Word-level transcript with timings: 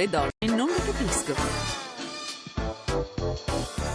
le 0.00 0.08
donne 0.08 0.56
non 0.56 0.66
lo 0.66 0.82
capisco. 0.82 1.34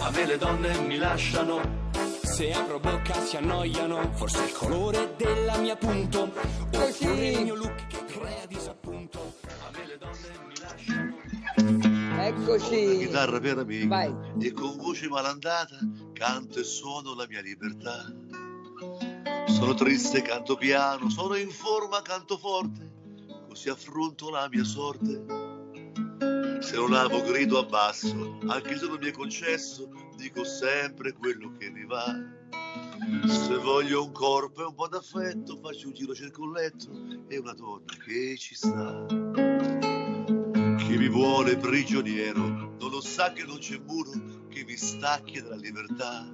A 0.02 0.10
me 0.10 0.24
le 0.24 0.38
donne 0.38 0.78
mi 0.82 0.98
lasciano. 0.98 1.90
Se 2.22 2.52
apro 2.52 2.78
bocca 2.78 3.14
si 3.24 3.36
annoiano. 3.36 4.12
Forse 4.12 4.44
il 4.44 4.52
colore 4.52 5.14
della 5.16 5.56
mia 5.56 5.74
punto. 5.74 6.30
Oppure 6.72 7.28
il 7.30 7.42
mio 7.42 7.56
look 7.56 7.86
che 7.88 8.04
crea 8.04 8.46
disappunto. 8.46 9.34
A 9.48 9.70
me 9.76 9.86
le 9.86 9.98
donne 9.98 10.28
mi 10.46 10.54
lasciano. 10.60 11.16
Eccoci. 12.22 12.98
chitarra 12.98 13.40
per 13.40 13.58
amici 13.58 13.86
Vai. 13.86 14.14
e 14.40 14.52
con 14.52 14.76
voce 14.76 15.08
malandata 15.08 15.76
canto 16.12 16.60
e 16.60 16.64
suono 16.64 17.14
la 17.14 17.26
mia 17.28 17.40
libertà. 17.40 18.04
Sono 19.48 19.74
triste, 19.74 20.22
canto 20.22 20.54
piano, 20.54 21.08
sono 21.10 21.34
in 21.34 21.50
forma, 21.50 22.00
canto 22.02 22.36
forte, 22.36 22.90
così 23.48 23.68
affronto 23.68 24.30
la 24.30 24.48
mia 24.48 24.64
sorte. 24.64 25.45
Se 26.60 26.76
non 26.76 26.92
amo 26.94 27.22
grido 27.22 27.58
abbasso, 27.58 28.38
anche 28.46 28.76
se 28.76 28.86
non 28.86 28.98
mi 28.98 29.08
è 29.08 29.12
concesso, 29.12 29.88
dico 30.16 30.44
sempre 30.44 31.12
quello 31.12 31.52
che 31.58 31.70
mi 31.70 31.84
va. 31.84 32.14
Se 33.26 33.56
voglio 33.58 34.04
un 34.04 34.12
corpo 34.12 34.62
e 34.62 34.64
un 34.64 34.74
po' 34.74 34.88
d'affetto, 34.88 35.58
faccio 35.62 35.88
un 35.88 35.94
giro, 35.94 36.14
cerco 36.14 36.42
un 36.42 36.52
letto 36.52 36.90
e 37.28 37.38
una 37.38 37.52
donna 37.52 37.84
che 38.04 38.36
ci 38.36 38.54
sta. 38.54 39.06
Chi 40.78 40.96
mi 40.96 41.08
vuole 41.08 41.56
prigioniero 41.56 42.40
non 42.40 42.90
lo 42.90 43.00
sa 43.00 43.32
che 43.32 43.44
non 43.44 43.58
c'è 43.58 43.78
muro 43.78 44.46
che 44.48 44.64
mi 44.64 44.76
stacchi 44.76 45.40
dalla 45.42 45.56
libertà. 45.56 46.26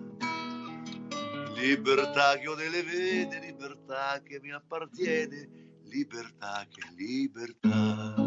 Libertà 1.56 2.38
che 2.38 2.48
ho 2.48 2.54
nelle 2.54 2.82
vene, 2.82 3.40
libertà 3.40 4.20
che 4.22 4.40
mi 4.40 4.52
appartiene, 4.52 5.48
libertà 5.84 6.66
che 6.70 6.80
è 6.80 6.92
libertà. 6.96 8.21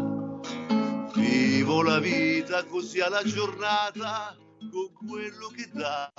Vivo 1.56 1.80
la 1.80 1.98
vita 2.00 2.66
così 2.66 3.00
alla 3.00 3.22
giornata 3.22 4.36
con 4.70 4.92
quello 5.08 5.48
che 5.48 5.66
dà. 5.72 6.12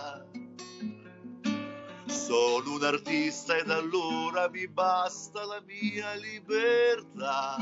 Sono 2.07 2.71
un 2.71 2.83
artista 2.83 3.55
ed 3.55 3.69
allora 3.69 4.49
mi 4.49 4.67
basta 4.67 5.45
la 5.45 5.61
mia 5.61 6.15
libertà. 6.15 7.55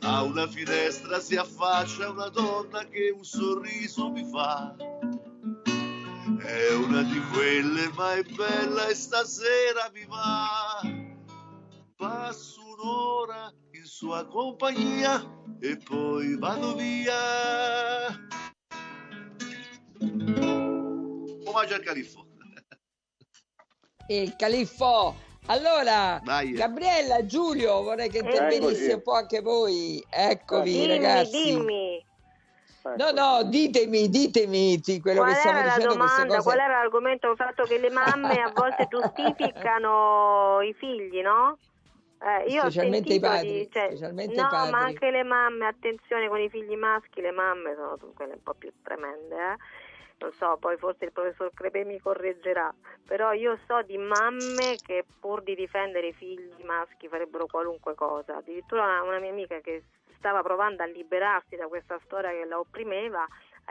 A 0.00 0.22
una 0.22 0.46
finestra 0.48 1.20
si 1.20 1.36
affaccia 1.36 2.08
una 2.08 2.30
donna 2.30 2.86
che 2.86 3.10
un 3.14 3.22
sorriso 3.22 4.10
mi 4.10 4.24
fa. 4.24 4.74
È 6.38 6.72
una 6.72 7.02
di 7.02 7.20
quelle, 7.34 7.92
ma 7.94 8.14
è 8.14 8.22
bella 8.22 8.86
e 8.86 8.94
stasera 8.94 9.90
mi 9.92 10.06
va. 10.06 10.80
Passo 11.96 12.60
un'ora 12.62 13.52
in 13.72 13.84
sua 13.84 14.24
compagnia 14.26 15.36
e 15.60 15.76
poi 15.76 16.36
vado 16.36 16.74
via. 16.74 18.06
Omaggio 21.46 21.74
al 21.74 21.80
califfo. 21.82 22.26
Il 24.08 24.36
califfo. 24.36 25.26
Allora, 25.46 26.20
Dai. 26.22 26.52
Gabriella, 26.52 27.24
Giulio, 27.24 27.82
vorrei 27.82 28.10
che 28.10 28.18
intervenisse 28.18 28.82
Eccoci. 28.82 28.92
un 28.92 29.02
po' 29.02 29.12
anche 29.14 29.40
voi. 29.40 30.04
Eccovi, 30.10 30.72
dimmi, 30.72 30.86
ragazzi. 30.88 31.42
dimmi. 31.42 32.06
No, 32.96 33.10
no, 33.10 33.42
ditemi, 33.44 34.08
ditemi 34.08 34.80
quello 35.02 35.20
Qual 35.20 35.32
che 35.32 35.38
stiamo 35.40 35.58
era 35.58 35.66
la 35.68 35.74
dicendo 35.74 35.96
queste 35.96 36.14
domanda? 36.16 36.36
cose. 36.36 36.48
Qual 36.48 36.58
era 36.58 36.78
l'argomento? 36.78 37.30
Il 37.30 37.36
fatto 37.36 37.64
che 37.64 37.78
le 37.78 37.90
mamme 37.90 38.40
a 38.40 38.52
volte 38.54 38.86
giustificano 38.92 40.60
i 40.62 40.72
figli, 40.74 41.20
no? 41.20 41.58
Eh, 42.20 42.50
io 42.50 42.58
ho 42.62 42.70
Specialmente 42.70 43.14
i 43.14 43.20
padri, 43.20 43.52
di- 43.52 43.70
cioè, 43.70 43.86
specialmente 43.88 44.32
i 44.34 44.36
no, 44.36 44.48
padri. 44.50 44.70
ma 44.72 44.78
anche 44.78 45.10
le 45.10 45.22
mamme, 45.22 45.66
attenzione 45.66 46.28
con 46.28 46.40
i 46.40 46.48
figli 46.48 46.74
maschi, 46.74 47.20
le 47.20 47.30
mamme 47.30 47.74
sono 47.74 47.96
quelle 48.14 48.34
un 48.34 48.42
po' 48.42 48.54
più 48.54 48.72
tremende, 48.82 49.34
eh. 49.36 49.56
Non 50.20 50.32
so, 50.32 50.56
poi 50.58 50.76
forse 50.76 51.04
il 51.04 51.12
professor 51.12 51.52
Crepè 51.54 51.84
mi 51.84 52.00
correggerà, 52.00 52.74
però 53.06 53.32
io 53.32 53.56
so 53.68 53.82
di 53.82 53.96
mamme 53.98 54.80
che 54.82 55.04
pur 55.20 55.42
di 55.42 55.54
difendere 55.54 56.08
i 56.08 56.12
figli 56.12 56.64
maschi 56.64 57.06
farebbero 57.06 57.46
qualunque 57.46 57.94
cosa. 57.94 58.38
Addirittura 58.38 58.82
una, 58.82 59.02
una 59.04 59.18
mia 59.20 59.30
amica 59.30 59.60
che 59.60 59.84
stava 60.16 60.42
provando 60.42 60.82
a 60.82 60.86
liberarsi 60.86 61.54
da 61.54 61.68
questa 61.68 62.00
storia 62.04 62.30
che 62.30 62.44
la 62.46 62.58
opprimeva, 62.58 63.24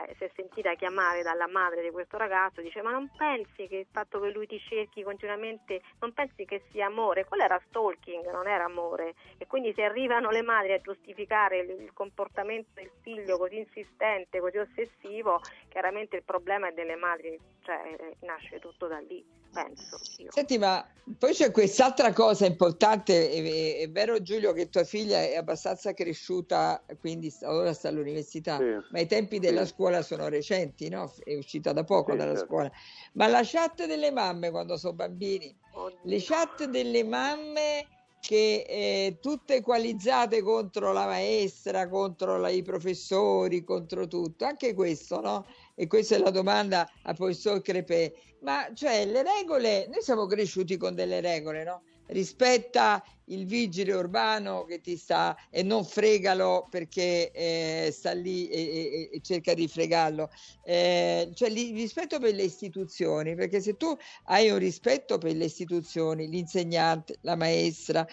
eh, 0.04 0.14
si 0.16 0.24
è 0.24 0.30
sentita 0.34 0.74
chiamare 0.74 1.22
dalla 1.22 1.48
madre 1.48 1.82
di 1.82 1.90
questo 1.90 2.16
ragazzo, 2.16 2.60
dice 2.60 2.82
ma 2.82 2.90
non 2.90 3.10
pensi 3.16 3.66
che 3.66 3.76
il 3.76 3.86
fatto 3.90 4.20
che 4.20 4.30
lui 4.30 4.46
ti 4.46 4.58
cerchi 4.58 5.02
continuamente, 5.02 5.82
non 6.00 6.12
pensi 6.12 6.44
che 6.44 6.62
sia 6.70 6.86
amore? 6.86 7.24
Quello 7.24 7.44
era 7.44 7.60
stalking, 7.68 8.30
non 8.30 8.46
era 8.46 8.64
amore. 8.64 9.14
E 9.38 9.46
quindi 9.46 9.72
se 9.74 9.82
arrivano 9.82 10.30
le 10.30 10.42
madri 10.42 10.72
a 10.72 10.80
giustificare 10.80 11.58
il, 11.58 11.70
il 11.80 11.92
comportamento 11.92 12.70
del 12.74 12.90
figlio 13.02 13.38
così 13.38 13.58
insistente, 13.58 14.40
così 14.40 14.58
ossessivo, 14.58 15.40
chiaramente 15.68 16.16
il 16.16 16.22
problema 16.22 16.68
è 16.68 16.72
delle 16.72 16.96
madri, 16.96 17.38
cioè 17.62 17.96
eh, 17.98 18.16
nasce 18.20 18.58
tutto 18.58 18.86
da 18.86 18.98
lì, 18.98 19.24
penso 19.52 19.98
io. 20.18 20.30
Senti, 20.30 20.58
ma 20.58 20.86
poi 21.18 21.32
c'è 21.32 21.50
quest'altra 21.50 22.12
cosa 22.12 22.44
importante, 22.46 23.30
è, 23.30 23.42
è- 23.42 23.78
è 23.82 23.90
vero 23.90 24.20
Giulio 24.20 24.52
che 24.52 24.68
tua 24.68 24.84
figlia 24.84 25.22
è 25.22 25.36
abbastanza 25.36 25.94
cresciuta, 25.94 26.84
quindi 27.00 27.32
ora 27.42 27.72
sta 27.72 27.88
all'università, 27.88 28.58
Sì. 28.58 28.86
ma 28.90 29.00
i 29.00 29.06
tempi 29.06 29.38
della 29.38 29.64
Sì. 29.64 29.72
scuola 29.72 30.02
sono 30.02 30.28
recenti, 30.28 30.88
no? 30.88 31.12
È 31.22 31.34
uscita 31.34 31.72
da 31.72 31.84
poco 31.84 32.12
Sì, 32.12 32.18
dalla 32.18 32.32
certo. 32.32 32.46
scuola. 32.46 32.70
Ma 33.14 33.26
la 33.26 33.40
chat 33.42 33.86
delle 33.86 34.10
mamme 34.10 34.50
quando 34.50 34.76
sono 34.76 34.94
bambini, 34.94 35.56
Oddio. 35.72 35.98
le 36.04 36.22
chat 36.22 36.64
delle 36.66 37.04
mamme 37.04 37.86
che 38.20 38.64
eh, 38.68 39.18
tutte 39.20 39.54
equalizzate 39.54 40.42
contro 40.42 40.92
la 40.92 41.06
maestra, 41.06 41.88
contro 41.88 42.36
la- 42.36 42.50
i 42.50 42.62
professori, 42.62 43.62
contro 43.64 44.06
tutto, 44.08 44.44
anche 44.44 44.74
questo, 44.74 45.20
no? 45.20 45.46
E 45.80 45.86
questa 45.86 46.16
è 46.16 46.18
la 46.18 46.30
domanda 46.30 46.90
al 47.04 47.14
professor 47.14 47.62
Crepè. 47.62 48.12
Ma 48.40 48.68
cioè 48.74 49.06
le 49.06 49.22
regole, 49.22 49.86
noi 49.86 50.02
siamo 50.02 50.26
cresciuti 50.26 50.76
con 50.76 50.92
delle 50.96 51.20
regole, 51.20 51.62
no? 51.62 51.82
Rispetta 52.06 53.04
il 53.26 53.46
vigile 53.46 53.92
urbano 53.92 54.64
che 54.64 54.80
ti 54.80 54.96
sta 54.96 55.36
e 55.50 55.62
non 55.62 55.84
fregalo 55.84 56.66
perché 56.70 57.30
eh, 57.30 57.90
sta 57.92 58.12
lì 58.12 58.48
e, 58.48 58.60
e- 58.60 59.10
e 59.12 59.20
cerca 59.20 59.54
di 59.54 59.68
fregarlo. 59.68 60.30
Eh, 60.64 61.30
cioè 61.34 61.48
li- 61.48 61.72
rispetto 61.72 62.18
per 62.18 62.34
le 62.34 62.42
istituzioni, 62.42 63.36
perché 63.36 63.60
se 63.60 63.76
tu 63.76 63.94
hai 64.24 64.50
un 64.50 64.58
rispetto 64.58 65.18
per 65.18 65.36
le 65.36 65.44
istituzioni, 65.44 66.28
l'insegnante, 66.28 67.18
la 67.20 67.36
maestra, 67.36 68.04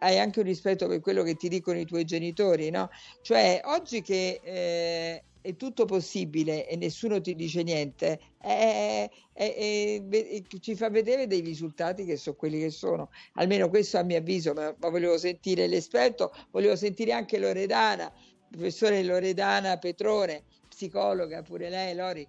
hai 0.00 0.18
anche 0.18 0.40
un 0.40 0.44
rispetto 0.46 0.86
per 0.86 1.00
quello 1.00 1.22
che 1.22 1.34
ti 1.36 1.48
dicono 1.48 1.78
i 1.78 1.84
tuoi 1.86 2.04
genitori, 2.04 2.68
no? 2.70 2.88
Cioè 3.22 3.60
oggi 3.64 4.02
che 4.02 4.40
eh, 4.42 5.24
è 5.46 5.54
tutto 5.54 5.84
possibile 5.84 6.66
e 6.66 6.74
nessuno 6.74 7.20
ti 7.20 7.36
dice 7.36 7.62
niente, 7.62 8.18
eh, 8.42 9.08
eh, 9.32 10.02
ve- 10.04 10.44
ci 10.58 10.74
fa 10.74 10.90
vedere 10.90 11.28
dei 11.28 11.40
risultati 11.40 12.04
che 12.04 12.16
sono 12.16 12.34
quelli 12.34 12.58
che 12.58 12.70
sono. 12.70 13.10
Almeno 13.34 13.68
questo 13.68 13.96
a 13.98 14.02
mio 14.02 14.18
avviso, 14.18 14.52
ma, 14.54 14.74
ma 14.76 14.88
volevo 14.88 15.16
sentire 15.16 15.68
l'esperto, 15.68 16.32
volevo 16.50 16.74
sentire 16.74 17.12
anche 17.12 17.38
Loredana, 17.38 18.12
professore 18.50 19.04
Loredana 19.04 19.78
Petrone, 19.78 20.42
psicologa 20.68 21.42
pure 21.42 21.70
lei, 21.70 21.94
Lori. 21.94 22.28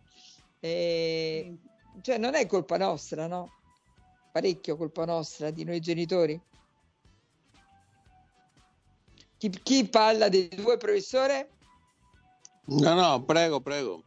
Eh, 0.60 1.58
cioè 2.02 2.20
non 2.20 2.36
è 2.36 2.46
colpa 2.46 2.78
nostra, 2.78 3.26
no? 3.26 3.52
Parecchio 4.32 4.78
colpa 4.78 5.06
nostra, 5.06 5.50
di 5.50 5.64
noi 5.64 5.80
genitori. 5.80 6.40
Chi, 9.40 9.50
chi 9.50 9.88
parla 9.88 10.30
dei 10.30 10.50
due, 10.50 10.78
professore? 10.78 11.57
No, 12.68 12.96
no, 12.96 13.24
prego, 13.24 13.62
prego. 13.62 14.04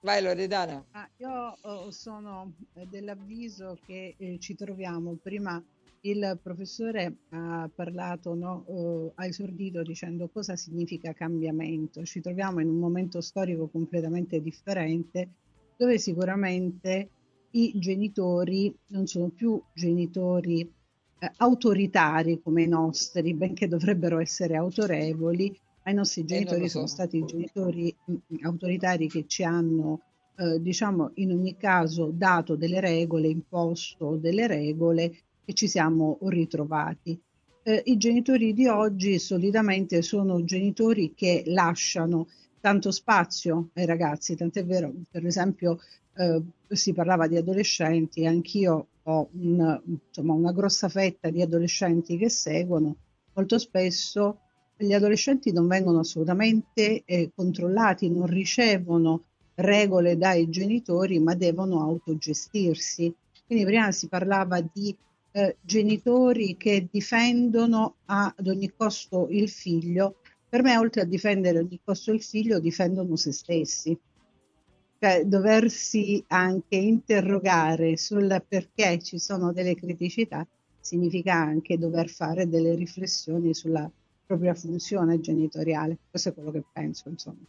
Vai 0.00 0.22
Loredana. 0.22 0.82
Ah, 0.92 1.08
io 1.18 1.58
oh, 1.60 1.90
sono 1.90 2.52
dell'avviso 2.88 3.78
che 3.84 4.14
eh, 4.16 4.38
ci 4.38 4.54
troviamo. 4.54 5.18
Prima 5.20 5.62
il 6.02 6.38
professore 6.42 7.16
ha 7.30 7.68
parlato, 7.74 8.34
no, 8.34 8.64
eh, 8.68 9.12
ha 9.16 9.26
esordito 9.26 9.82
dicendo 9.82 10.28
cosa 10.28 10.56
significa 10.56 11.12
cambiamento. 11.12 12.04
Ci 12.04 12.20
troviamo 12.20 12.60
in 12.60 12.68
un 12.68 12.78
momento 12.78 13.20
storico 13.20 13.68
completamente 13.68 14.40
differente 14.40 15.28
dove 15.76 15.98
sicuramente 15.98 17.10
i 17.50 17.72
genitori 17.74 18.74
non 18.88 19.06
sono 19.06 19.28
più 19.28 19.60
genitori 19.74 20.60
eh, 21.18 21.30
autoritari 21.38 22.40
come 22.42 22.62
i 22.62 22.68
nostri, 22.68 23.34
benché 23.34 23.68
dovrebbero 23.68 24.18
essere 24.18 24.56
autorevoli, 24.56 25.58
ma 25.86 25.92
i 25.92 25.94
nostri 25.94 26.22
non 26.22 26.28
genitori 26.30 26.68
sono 26.68 26.88
stati 26.88 27.24
genitori 27.24 27.94
mh, 28.04 28.14
autoritari 28.42 29.08
che 29.08 29.24
ci 29.28 29.44
hanno, 29.44 30.00
eh, 30.36 30.60
diciamo, 30.60 31.12
in 31.14 31.30
ogni 31.30 31.56
caso 31.56 32.10
dato 32.12 32.56
delle 32.56 32.80
regole, 32.80 33.28
imposto 33.28 34.16
delle 34.16 34.48
regole 34.48 35.16
e 35.44 35.52
ci 35.54 35.68
siamo 35.68 36.18
ritrovati. 36.22 37.18
Eh, 37.62 37.82
I 37.86 37.96
genitori 37.98 38.52
di 38.52 38.66
oggi 38.66 39.20
solitamente 39.20 40.02
sono 40.02 40.42
genitori 40.42 41.14
che 41.14 41.44
lasciano 41.46 42.26
tanto 42.60 42.90
spazio 42.90 43.68
ai 43.74 43.86
ragazzi, 43.86 44.34
tant'è 44.34 44.64
vero, 44.64 44.92
per 45.08 45.24
esempio, 45.24 45.78
eh, 46.16 46.42
si 46.68 46.92
parlava 46.94 47.28
di 47.28 47.36
adolescenti, 47.36 48.26
anch'io 48.26 48.88
ho 49.04 49.28
un- 49.34 49.80
insomma, 50.08 50.32
una 50.32 50.50
grossa 50.52 50.88
fetta 50.88 51.30
di 51.30 51.42
adolescenti 51.42 52.16
che 52.16 52.28
seguono, 52.28 52.96
molto 53.34 53.56
spesso 53.58 54.40
gli 54.76 54.92
adolescenti 54.92 55.52
non 55.52 55.66
vengono 55.66 56.00
assolutamente 56.00 57.02
eh, 57.04 57.30
controllati, 57.34 58.10
non 58.10 58.26
ricevono 58.26 59.22
regole 59.54 60.16
dai 60.16 60.48
genitori, 60.50 61.18
ma 61.18 61.34
devono 61.34 61.80
autogestirsi. 61.80 63.14
Quindi 63.46 63.64
prima 63.64 63.90
si 63.92 64.08
parlava 64.08 64.60
di 64.60 64.94
eh, 65.32 65.56
genitori 65.62 66.56
che 66.56 66.88
difendono 66.90 67.96
ad 68.06 68.46
ogni 68.46 68.72
costo 68.76 69.28
il 69.30 69.48
figlio. 69.48 70.16
Per 70.48 70.62
me, 70.62 70.76
oltre 70.76 71.02
a 71.02 71.04
difendere 71.04 71.58
ad 71.58 71.66
ogni 71.66 71.80
costo 71.82 72.12
il 72.12 72.22
figlio, 72.22 72.60
difendono 72.60 73.16
se 73.16 73.32
stessi. 73.32 73.98
Cioè, 74.98 75.24
doversi 75.24 76.22
anche 76.28 76.76
interrogare 76.76 77.96
sul 77.96 78.42
perché 78.46 78.98
ci 79.02 79.18
sono 79.18 79.52
delle 79.52 79.74
criticità 79.74 80.46
significa 80.86 81.34
anche 81.34 81.76
dover 81.78 82.08
fare 82.08 82.48
delle 82.48 82.76
riflessioni 82.76 83.52
sulla 83.52 83.90
propria 84.26 84.54
funzione 84.54 85.20
genitoriale. 85.20 85.98
Questo 86.10 86.30
è 86.30 86.34
quello 86.34 86.50
che 86.50 86.64
penso, 86.72 87.08
insomma. 87.08 87.46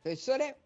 Professore? 0.00 0.58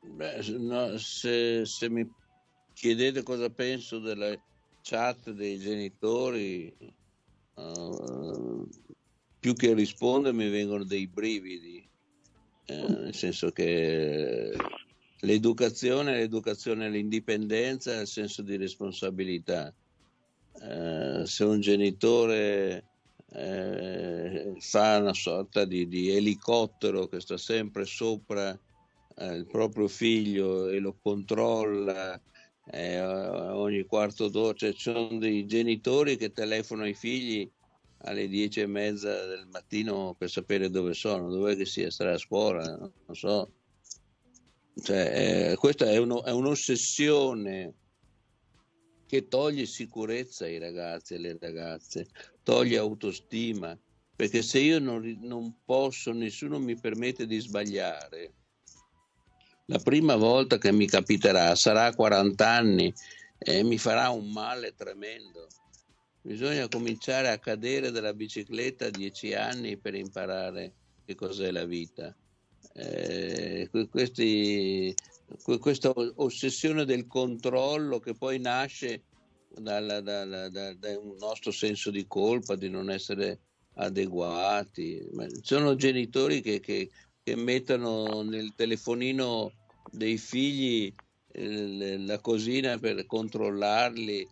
Beh, 0.00 0.42
no, 0.58 0.96
se, 0.98 1.64
se, 1.64 1.90
mi 1.90 2.08
chiedete 2.72 3.22
cosa 3.22 3.50
penso 3.50 3.98
della 3.98 4.34
chat 4.80 5.30
dei 5.30 5.58
genitori, 5.58 6.74
uh, 7.54 8.68
più 9.38 9.54
che 9.54 9.74
rispondere 9.74 10.34
mi 10.34 10.48
vengono 10.48 10.84
dei 10.84 11.06
brividi, 11.06 11.86
eh, 12.66 12.88
nel 12.88 13.14
senso 13.14 13.50
che 13.50 14.54
l'educazione 15.20 16.14
è 16.14 16.18
l'educazione 16.18 16.86
all'indipendenza 16.86 17.92
e 17.92 17.98
al 17.98 18.06
senso 18.06 18.42
di 18.42 18.56
responsabilità. 18.56 19.74
Eh, 20.60 21.26
se 21.26 21.44
un 21.44 21.60
genitore 21.60 22.84
eh, 23.32 24.54
fa 24.58 24.98
una 24.98 25.12
sorta 25.12 25.64
di, 25.64 25.86
di, 25.86 26.10
elicottero 26.10 27.06
che 27.08 27.20
sta 27.20 27.36
sempre 27.36 27.84
sopra 27.84 28.58
eh, 29.16 29.34
il 29.34 29.46
proprio 29.46 29.88
figlio 29.88 30.68
e 30.68 30.78
lo 30.78 30.96
controlla 31.00 32.20
eh, 32.70 33.00
ogni 33.00 33.84
quarto 33.84 34.28
d'ora, 34.28 34.54
cioè 34.54 34.72
ci 34.72 34.92
sono 34.92 35.18
dei 35.18 35.46
genitori 35.46 36.16
che 36.16 36.32
telefonano 36.32 36.86
ai 36.86 36.94
figli 36.94 37.48
alle 37.98 38.28
dieci 38.28 38.60
e 38.60 38.66
mezza 38.66 39.26
del 39.26 39.46
mattino 39.50 40.14
per 40.16 40.30
sapere 40.30 40.70
dove 40.70 40.94
sono, 40.94 41.30
dove 41.30 41.56
che 41.56 41.64
sia, 41.64 41.90
stare 41.90 42.12
a 42.12 42.18
scuola, 42.18 42.76
non 42.76 43.14
so. 43.14 43.50
Cioè, 44.82 45.52
eh, 45.52 45.56
questa 45.56 45.86
è, 45.86 45.96
uno, 45.96 46.22
è 46.22 46.30
un'ossessione 46.30 47.74
che 49.06 49.28
toglie 49.28 49.66
sicurezza 49.66 50.44
ai 50.44 50.58
ragazzi 50.58 51.14
e 51.14 51.16
alle 51.16 51.38
ragazze, 51.40 52.08
toglie 52.42 52.78
autostima, 52.78 53.78
perché 54.14 54.42
se 54.42 54.58
io 54.58 54.78
non, 54.78 55.18
non 55.22 55.60
posso, 55.64 56.12
nessuno 56.12 56.58
mi 56.58 56.78
permette 56.78 57.26
di 57.26 57.38
sbagliare, 57.38 58.34
la 59.66 59.78
prima 59.78 60.14
volta 60.14 60.58
che 60.58 60.70
mi 60.70 60.86
capiterà 60.86 61.54
sarà 61.56 61.86
a 61.86 61.94
40 61.94 62.48
anni 62.48 62.92
e 63.38 63.64
mi 63.64 63.78
farà 63.78 64.10
un 64.10 64.30
male 64.30 64.74
tremendo. 64.74 65.48
Bisogna 66.22 66.68
cominciare 66.68 67.30
a 67.30 67.38
cadere 67.38 67.90
dalla 67.90 68.14
bicicletta 68.14 68.86
a 68.86 68.90
10 68.90 69.34
anni 69.34 69.76
per 69.76 69.94
imparare 69.94 70.72
che 71.04 71.14
cos'è 71.14 71.50
la 71.50 71.64
vita. 71.64 72.14
Eh, 72.74 73.68
questi, 73.90 74.94
questa 75.60 75.92
ossessione 75.94 76.84
del 76.84 77.06
controllo 77.06 77.98
che 78.00 78.14
poi 78.14 78.38
nasce 78.38 79.02
dal, 79.58 80.00
dal, 80.02 80.48
dal, 80.50 80.76
da 80.76 80.98
un 80.98 81.16
nostro 81.18 81.50
senso 81.50 81.90
di 81.90 82.06
colpa 82.06 82.56
di 82.56 82.68
non 82.68 82.90
essere 82.90 83.40
adeguati. 83.74 85.06
Ma 85.12 85.26
sono 85.42 85.74
genitori 85.74 86.40
che, 86.40 86.60
che, 86.60 86.90
che 87.22 87.36
mettono 87.36 88.22
nel 88.22 88.52
telefonino 88.54 89.52
dei 89.90 90.18
figli 90.18 90.92
eh, 91.32 91.98
la 91.98 92.18
cosina 92.20 92.78
per 92.78 93.06
controllarli. 93.06 94.28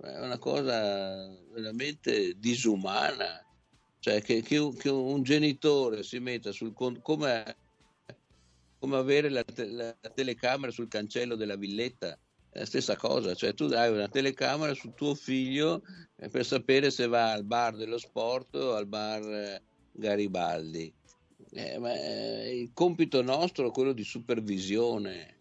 È 0.00 0.18
una 0.20 0.38
cosa 0.38 1.28
veramente 1.52 2.34
disumana. 2.38 3.42
Cioè 4.00 4.22
che, 4.22 4.42
che, 4.42 4.58
un, 4.58 4.76
un 4.84 5.22
genitore 5.22 6.04
si 6.04 6.20
metta 6.20 6.52
sul 6.52 6.72
come 6.72 7.56
come 8.78 8.96
avere 8.96 9.28
la, 9.28 9.42
te- 9.42 9.66
la, 9.66 9.94
telecamera 10.14 10.72
sul 10.72 10.88
cancello 10.88 11.34
della 11.34 11.56
villetta, 11.56 12.18
la 12.52 12.64
stessa 12.64 12.96
cosa, 12.96 13.34
cioè 13.34 13.54
tu 13.54 13.64
hai 13.64 13.90
una 13.92 14.08
telecamera 14.08 14.74
sul 14.74 14.94
tuo 14.94 15.14
figlio 15.14 15.82
eh, 16.16 16.28
per 16.28 16.44
sapere 16.44 16.90
se 16.90 17.06
va 17.06 17.32
al 17.32 17.44
bar 17.44 17.76
dello 17.76 17.98
sport 17.98 18.54
o 18.54 18.74
al 18.74 18.86
bar 18.86 19.22
eh, 19.22 19.62
Garibaldi. 19.92 20.92
Eh, 21.50 21.78
ma, 21.78 21.92
eh, 21.94 22.58
il 22.60 22.70
compito 22.72 23.22
nostro 23.22 23.68
è 23.68 23.70
quello 23.70 23.92
di 23.92 24.04
supervisione, 24.04 25.36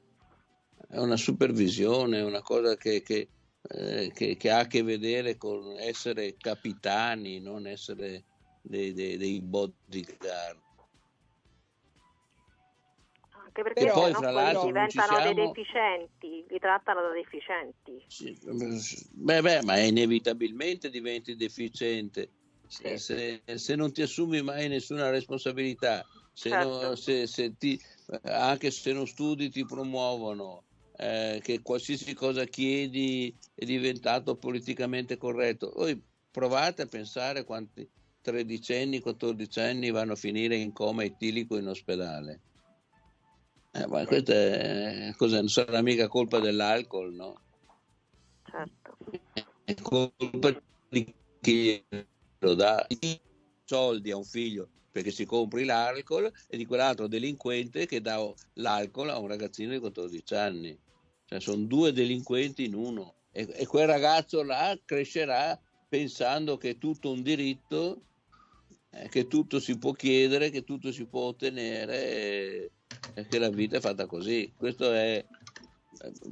è 0.89 0.97
una 0.97 1.17
supervisione, 1.17 2.21
una 2.21 2.41
cosa 2.41 2.75
che, 2.75 3.01
che, 3.01 3.29
eh, 3.61 4.11
che, 4.13 4.37
che 4.37 4.49
ha 4.49 4.59
a 4.59 4.67
che 4.67 4.83
vedere 4.83 5.37
con 5.37 5.75
essere 5.77 6.35
capitani, 6.37 7.39
non 7.39 7.67
essere 7.67 8.23
dei, 8.61 8.93
dei, 8.93 9.17
dei 9.17 9.41
bodyguard 9.41 10.65
anche 13.57 13.63
perché 13.63 13.85
Però, 13.85 13.93
poi, 13.93 14.13
fra 14.13 14.31
l'altro, 14.31 14.65
diventano 14.65 15.19
siamo... 15.19 15.33
dei 15.33 15.47
deficienti, 15.47 16.45
li 16.47 16.59
trattano 16.59 17.01
da 17.01 17.09
deficienti. 17.09 18.03
Sì, 18.07 18.37
beh, 19.11 19.41
beh, 19.41 19.63
ma 19.63 19.79
inevitabilmente 19.79 20.89
diventi 20.89 21.35
deficiente. 21.35 22.29
Se, 22.67 22.97
se, 22.97 23.41
se, 23.45 23.75
non 23.75 23.93
ti 23.93 24.01
assumi 24.01 24.41
mai 24.41 24.67
nessuna 24.67 25.09
responsabilità, 25.09 26.05
se 26.33 26.49
certo. 26.49 26.81
non, 26.81 26.97
se, 26.97 27.55
ti, 27.57 27.79
anche 28.23 28.71
se 28.71 28.91
non 28.91 29.07
studi 29.07 29.49
ti 29.49 29.65
promuovono, 29.65 30.63
eh, 30.97 31.39
che 31.41 31.61
qualsiasi 31.61 32.13
cosa 32.13 32.43
chiedi 32.43 33.33
è 33.55 33.63
diventato 33.63 34.35
politicamente 34.35 35.15
corretto. 35.15 35.71
Voi 35.73 35.99
provate 36.29 36.81
a 36.81 36.87
pensare 36.87 37.45
quanti 37.45 37.89
tredicenni, 38.21 38.99
quattordicenni 38.99 39.89
vanno 39.89 40.11
a 40.11 40.17
finire 40.17 40.57
in 40.57 40.73
coma 40.73 41.05
etilico 41.05 41.57
in 41.57 41.67
ospedale. 41.67 42.41
Eh, 43.71 43.87
ma 43.87 44.05
questa 44.05 44.33
è, 44.33 45.13
cosa, 45.15 45.37
non 45.37 45.49
sarà 45.49 45.81
mica 45.81 46.07
colpa 46.07 46.39
dell'alcol, 46.39 47.13
no? 47.13 47.41
Certo. 48.43 48.97
È 49.63 49.75
colpa 49.81 50.61
di 50.89 51.13
chi 51.41 51.83
lo 52.39 52.53
dà 52.53 52.85
soldi 53.65 54.11
a 54.11 54.17
un 54.17 54.23
figlio 54.23 54.69
perché 54.91 55.11
si 55.11 55.25
compri 55.25 55.63
l'alcol 55.63 56.31
e 56.47 56.57
di 56.57 56.65
quell'altro 56.65 57.07
delinquente 57.07 57.85
che 57.85 58.01
dà 58.01 58.19
l'alcol 58.53 59.09
a 59.09 59.19
un 59.19 59.27
ragazzino 59.27 59.71
di 59.73 59.79
14 59.79 60.33
anni. 60.33 60.79
Cioè 61.25 61.39
sono 61.39 61.65
due 61.65 61.91
delinquenti 61.91 62.65
in 62.65 62.73
uno 62.73 63.13
e, 63.31 63.47
e 63.47 63.67
quel 63.67 63.85
ragazzo 63.85 64.41
là 64.41 64.75
crescerà 64.83 65.59
pensando 65.87 66.57
che 66.57 66.71
è 66.71 66.77
tutto 66.79 67.11
un 67.11 67.21
diritto, 67.21 68.01
eh, 68.89 69.07
che 69.09 69.27
tutto 69.27 69.59
si 69.59 69.77
può 69.77 69.91
chiedere, 69.91 70.49
che 70.49 70.63
tutto 70.63 70.91
si 70.91 71.05
può 71.05 71.25
ottenere 71.25 72.71
perché 73.13 73.39
la 73.39 73.49
vita 73.49 73.77
è 73.77 73.79
fatta 73.79 74.05
così. 74.05 74.51
Questo 74.57 74.91
è, 74.91 75.23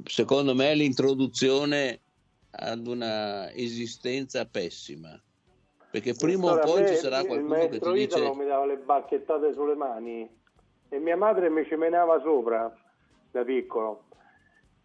secondo 0.04 0.54
me, 0.54 0.74
l'introduzione 0.74 2.00
ad 2.50 2.86
una 2.86 3.50
esistenza 3.52 4.44
pessima. 4.46 5.20
Perché 5.90 6.14
prima 6.14 6.52
o 6.52 6.58
poi 6.58 6.86
ci 6.88 6.94
sarà 6.96 7.24
qualcuno 7.24 7.68
che 7.68 7.78
ti 7.78 7.92
dice... 7.92 8.18
Il 8.18 8.36
mi 8.36 8.46
dava 8.46 8.66
le 8.66 8.76
bacchettate 8.76 9.52
sulle 9.52 9.74
mani 9.74 10.28
e 10.88 10.98
mia 10.98 11.16
madre 11.16 11.48
mi 11.48 11.64
ci 11.64 11.74
menava 11.74 12.20
sopra 12.20 12.74
da 13.30 13.44
piccolo. 13.44 14.04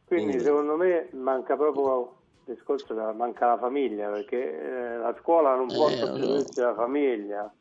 Quindi 0.06 0.38
mm. 0.38 0.40
secondo 0.40 0.76
me 0.76 1.10
manca 1.14 1.56
proprio 1.56 2.18
il 2.46 2.56
discorso 2.56 2.94
della 2.94 3.14
manca 3.14 3.48
la 3.48 3.58
famiglia 3.58 4.10
perché 4.10 4.38
eh, 4.38 4.98
la 4.98 5.16
scuola 5.20 5.56
non 5.56 5.68
può 5.68 5.90
eh, 5.90 5.96
so. 5.96 6.62
la 6.62 6.74
famiglia 6.74 7.54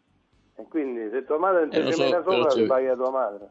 e 0.57 0.67
quindi 0.69 1.09
se 1.11 1.25
tua 1.25 1.39
madre 1.39 1.61
non 1.61 1.71
ti 1.71 1.79
eh, 1.79 1.87
ci 1.87 1.93
so, 1.93 2.03
mena 2.03 2.23
sopra 2.23 2.47
ti 2.47 2.65
paghi 2.65 2.87
a 2.87 2.97
tua 2.97 3.11
madre 3.11 3.51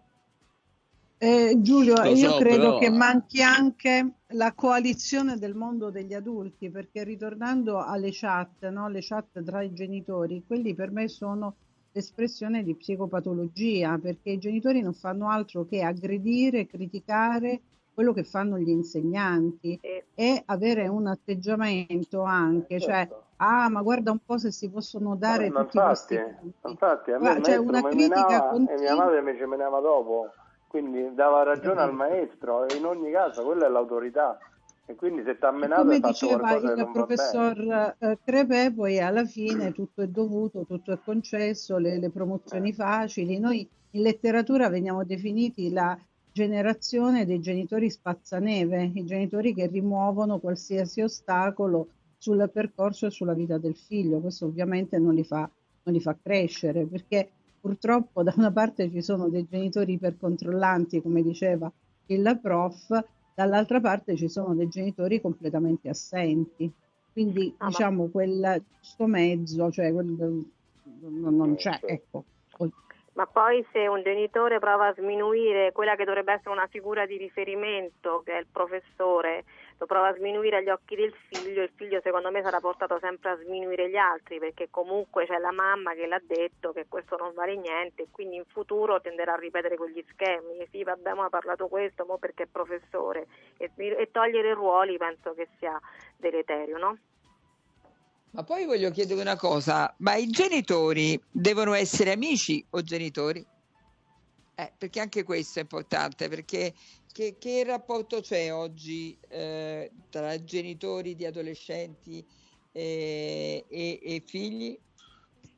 eh, 1.22 1.58
Giulio, 1.60 1.96
Lo 1.96 2.10
io 2.12 2.32
so, 2.32 2.38
credo 2.38 2.58
però... 2.58 2.78
che 2.78 2.90
manchi 2.90 3.42
anche 3.42 4.14
la 4.28 4.54
coalizione 4.54 5.38
del 5.38 5.54
mondo 5.54 5.90
degli 5.90 6.14
adulti, 6.14 6.70
perché 6.70 7.04
ritornando 7.04 7.84
alle 7.84 8.10
chat, 8.14 8.70
no? 8.70 8.88
le 8.88 9.02
chat 9.02 9.44
tra 9.44 9.62
i 9.62 9.74
genitori, 9.74 10.46
quelli 10.48 10.74
per 10.74 10.92
me 10.92 11.10
sono 11.10 11.56
l'espressione 11.92 12.64
di 12.64 12.74
psicopatologia, 12.74 13.98
perché 13.98 14.30
i 14.30 14.38
genitori 14.38 14.82
non 14.82 14.94
fanno 14.94 15.30
altro 15.30 15.66
che 15.66 15.82
aggredire, 15.82 16.68
criticare 16.68 17.60
quello 17.94 18.14
che 18.14 18.24
fanno 18.24 18.58
gli 18.58 18.70
insegnanti 18.70 19.78
eh. 19.82 20.06
e 20.16 20.42
avere 20.46 20.88
un 20.88 21.08
atteggiamento 21.08 22.22
anche, 22.22 22.80
cioè, 22.80 22.92
certo. 22.92 23.14
cioè, 23.14 23.24
ah, 23.38 23.68
ma 23.68 23.82
guarda 23.82 24.12
un 24.12 24.20
po' 24.26 24.38
se 24.38 24.52
si 24.52 24.70
possono 24.70 25.18
dare 25.18 25.48
eh, 25.48 25.50
tutti 25.50 25.76
infatti, 25.78 26.16
questi 26.16 26.36
punti. 26.40 26.70
Infatti, 26.70 27.12
a 27.12 27.20
me 27.20 27.42
cioè, 27.44 27.58
una 27.58 27.82
critica 27.82 28.48
continua... 28.52 28.74
e 28.74 28.80
mia 28.80 28.96
madre 28.96 29.22
mi 29.22 29.36
ci 29.36 29.44
menava 29.44 29.82
dopo 29.82 30.30
quindi 30.70 31.16
dava 31.16 31.42
ragione 31.42 31.82
al 31.82 31.94
maestro 31.94 32.68
e 32.68 32.76
in 32.78 32.86
ogni 32.86 33.12
caso 33.12 33.44
quella 33.44 33.66
è 33.66 33.70
l'autorità 33.70 34.38
E 34.86 34.96
quindi 34.96 35.24
se 35.24 35.38
ti 35.38 35.46
ha 35.46 35.52
menato 35.52 35.82
Come 35.82 36.00
diceva 36.00 36.52
il 36.54 36.90
professor 36.94 37.96
eh, 37.98 38.18
Crepè, 38.24 38.72
poi 38.72 39.00
alla 39.00 39.26
fine 39.26 39.72
tutto 39.72 40.02
è 40.04 40.08
dovuto, 40.08 40.66
tutto 40.66 40.92
è 40.92 41.00
concesso, 41.04 41.78
le, 41.78 42.00
le 42.00 42.10
promozioni 42.10 42.72
facili. 42.72 43.40
Noi 43.40 43.68
in 43.92 44.02
letteratura 44.02 44.70
veniamo 44.70 45.04
definiti 45.04 45.72
la 45.72 45.98
generazione 46.32 47.26
dei 47.26 47.40
genitori 47.40 47.90
spazzaneve, 47.90 48.92
i 48.94 49.06
genitori 49.06 49.54
che 49.54 49.68
rimuovono 49.68 50.40
qualsiasi 50.40 51.02
ostacolo 51.02 51.90
sul 52.18 52.50
percorso 52.52 53.08
e 53.08 53.12
sulla 53.12 53.34
vita 53.34 53.58
del 53.58 53.76
figlio. 53.76 54.20
Questo 54.20 54.46
ovviamente 54.46 55.00
non 55.00 55.14
li 55.14 55.24
fa, 55.24 55.50
non 55.84 55.94
li 55.94 56.02
fa 56.02 56.16
crescere, 56.22 56.86
perché 56.86 57.30
purtroppo 57.60 58.24
da 58.24 58.34
una 58.38 58.52
parte 58.52 58.90
ci 58.90 59.02
sono 59.02 59.30
dei 59.30 59.46
genitori 59.50 59.94
ipercontrollanti, 59.94 61.02
come 61.02 61.22
diceva 61.22 61.72
il 62.08 62.40
prof, 62.42 63.04
dall'altra 63.36 63.80
parte 63.80 64.16
ci 64.16 64.30
sono 64.30 64.56
dei 64.56 64.68
genitori 64.68 65.22
completamente 65.22 65.90
assenti. 65.90 66.72
Quindi 67.12 67.54
Ah, 67.58 67.64
ma- 67.64 67.68
diciamo 67.70 68.08
quel 68.08 68.64
giusto 68.80 69.06
mezzo, 69.06 69.72
cioè 69.72 69.92
quel- 69.92 70.46
non, 71.02 71.36
non 71.36 71.56
c'è, 71.56 71.80
ecco. 71.84 72.24
Ma 73.14 73.26
poi 73.26 73.66
se 73.74 73.86
un 73.88 74.02
genitore 74.02 74.60
prova 74.60 74.88
a 74.88 74.94
sminuire 74.94 75.74
quella 75.74 75.96
che 75.96 76.06
dovrebbe 76.06 76.32
essere 76.34 76.52
una 76.52 76.68
figura 76.68 77.06
di 77.06 77.18
riferimento, 77.18 78.22
che 78.24 78.34
è 78.34 78.40
il 78.40 78.48
professore, 78.50 79.44
lo 79.80 79.86
prova 79.86 80.10
a 80.10 80.16
sminuire 80.16 80.58
agli 80.58 80.70
occhi 80.70 80.96
del 80.96 81.14
figlio, 81.30 81.64
il 81.64 81.72
figlio 81.74 82.02
secondo 82.04 82.30
me 82.32 82.42
sarà 82.42 82.60
portato 82.60 83.00
sempre 83.00 83.30
a 83.30 83.38
sminuire 83.38 83.90
gli 83.90 83.96
altri, 83.96 84.38
perché 84.38 84.68
comunque 84.70 85.26
c'è 85.26 85.38
la 85.38 85.54
mamma 85.54 85.94
che 85.94 86.06
l'ha 86.06 86.22
detto 86.22 86.74
che 86.74 86.86
questo 86.90 87.16
non 87.16 87.34
vale 87.34 87.56
niente, 87.56 88.08
quindi 88.12 88.36
in 88.36 88.44
futuro 88.46 89.00
tenderà 89.00 89.34
a 89.34 89.38
ripetere 89.38 89.78
quegli 89.78 90.04
schemi. 90.12 90.68
Sì, 90.70 90.84
vabbè, 90.84 91.14
ma 91.14 91.26
ha 91.26 91.30
parlato 91.30 91.68
questo, 91.68 92.04
mo 92.06 92.18
perché 92.18 92.44
è 92.44 92.48
professore. 92.48 93.28
E, 93.56 93.72
e 93.74 94.10
togliere 94.12 94.54
ruoli 94.54 94.98
penso 94.98 95.34
che 95.34 95.48
sia 95.58 95.80
deleterio, 96.18 96.78
no? 96.78 96.98
Ma 98.32 98.44
poi 98.44 98.66
voglio 98.66 98.92
chiedere 98.92 99.22
una 99.22 99.38
cosa, 99.38 99.96
ma 100.00 100.16
i 100.16 100.28
genitori 100.28 101.20
devono 101.32 101.74
essere 101.74 102.12
amici 102.12 102.64
o 102.72 102.82
genitori? 102.82 103.44
Eh, 104.56 104.74
perché 104.78 105.00
anche 105.00 105.24
questo 105.24 105.60
è 105.60 105.62
importante, 105.62 106.28
perché 106.28 106.74
che, 107.12 107.38
che 107.38 107.64
rapporto 107.64 108.22
c'è 108.22 108.54
oggi 108.54 109.20
eh, 109.28 109.92
tra 110.10 110.42
genitori 110.44 111.16
di 111.16 111.26
adolescenti 111.26 112.28
e, 112.72 113.66
e- 113.70 114.00
e 114.02 114.24
figli? 114.26 114.80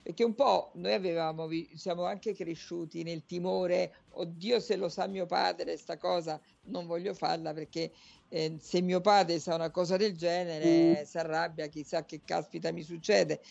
Perché 0.03 0.23
un 0.23 0.33
po' 0.33 0.71
noi 0.75 0.93
avevamo, 0.93 1.47
siamo 1.75 2.05
anche 2.05 2.33
cresciuti 2.33 3.03
nel 3.03 3.23
timore, 3.25 4.05
oddio 4.09 4.59
se 4.59 4.75
lo 4.75 4.89
sa 4.89 5.05
mio 5.07 5.27
padre 5.27 5.77
sta 5.77 5.97
cosa, 5.97 6.41
non 6.63 6.87
voglio 6.87 7.13
farla 7.13 7.53
perché 7.53 7.91
eh, 8.27 8.57
se 8.59 8.81
mio 8.81 8.99
padre 9.01 9.39
sa 9.39 9.53
una 9.55 9.69
cosa 9.69 9.97
del 9.97 10.15
genere 10.17 11.05
si 11.05 11.17
arrabbia, 11.19 11.67
chissà 11.67 12.03
che 12.05 12.23
caspita 12.23 12.71
mi 12.71 12.81
succede. 12.81 13.41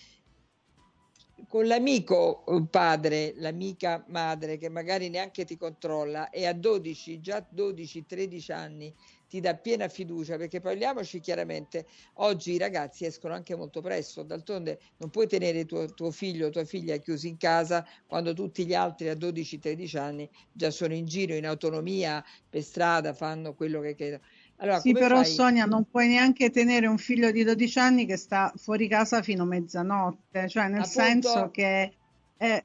Con 1.49 1.67
l'amico 1.67 2.45
eh, 2.47 2.67
padre, 2.69 3.35
l'amica 3.37 4.05
madre 4.09 4.59
che 4.59 4.69
magari 4.69 5.09
neanche 5.09 5.45
ti 5.45 5.57
controlla 5.57 6.29
e 6.31 6.47
a 6.47 6.53
12, 6.53 7.21
già 7.21 7.45
12-13 7.49 8.53
anni 8.53 8.95
ti 9.29 9.41
dà 9.41 9.55
piena 9.57 9.89
fiducia 9.89 10.37
perché 10.37 10.61
parliamoci 10.61 11.21
chiaramente, 11.21 11.87
oggi 12.15 12.53
i 12.53 12.59
ragazzi 12.59 13.05
escono 13.05 13.33
anche 13.35 13.55
molto 13.57 13.81
presto, 13.81 14.23
d'altronde 14.23 14.81
non 14.99 15.11
puoi 15.11 15.27
tenere 15.29 15.65
tuo, 15.67 15.93
tuo 15.95 16.11
figlio 16.11 16.49
o 16.49 16.51
tua 16.51 16.65
figlia 16.65 16.97
chiusi 16.97 17.29
in 17.29 17.37
casa 17.37 17.87
quando 18.07 18.33
tutti 18.33 18.67
gli 18.67 18.75
altri 18.75 19.09
a 19.09 19.15
12-13 19.15 19.99
anni 19.99 20.29
già 20.53 20.71
sono 20.71 20.95
in 20.95 21.07
giro 21.07 21.35
in 21.35 21.47
autonomia 21.47 22.25
per 22.49 22.63
strada, 22.63 23.15
fanno 23.15 23.55
quello 23.55 23.81
che 23.81 23.95
chiedono. 23.95 24.23
Allora, 24.61 24.79
Sì, 24.81 24.93
però 24.93 25.17
fai? 25.17 25.25
Sonia 25.25 25.65
non 25.65 25.85
puoi 25.91 26.09
neanche 26.09 26.51
tenere 26.51 26.87
un 26.87 26.99
figlio 26.99 27.31
di 27.31 27.45
12 27.45 27.79
anni 27.79 28.07
che 28.07 28.17
sta 28.17 28.53
fuori 28.57 28.89
casa 28.89 29.23
fino 29.23 29.43
a 29.45 29.47
mezzanotte, 29.47 30.49
cioè 30.49 30.65
nel 30.69 30.81
Appunto. 30.81 30.89
senso 30.89 31.51
che 31.51 31.93
è- 32.37 32.65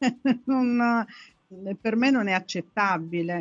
non- 0.46 1.06
per 1.80 1.94
me 1.96 2.10
non 2.10 2.26
è 2.28 2.32
accettabile. 2.32 3.38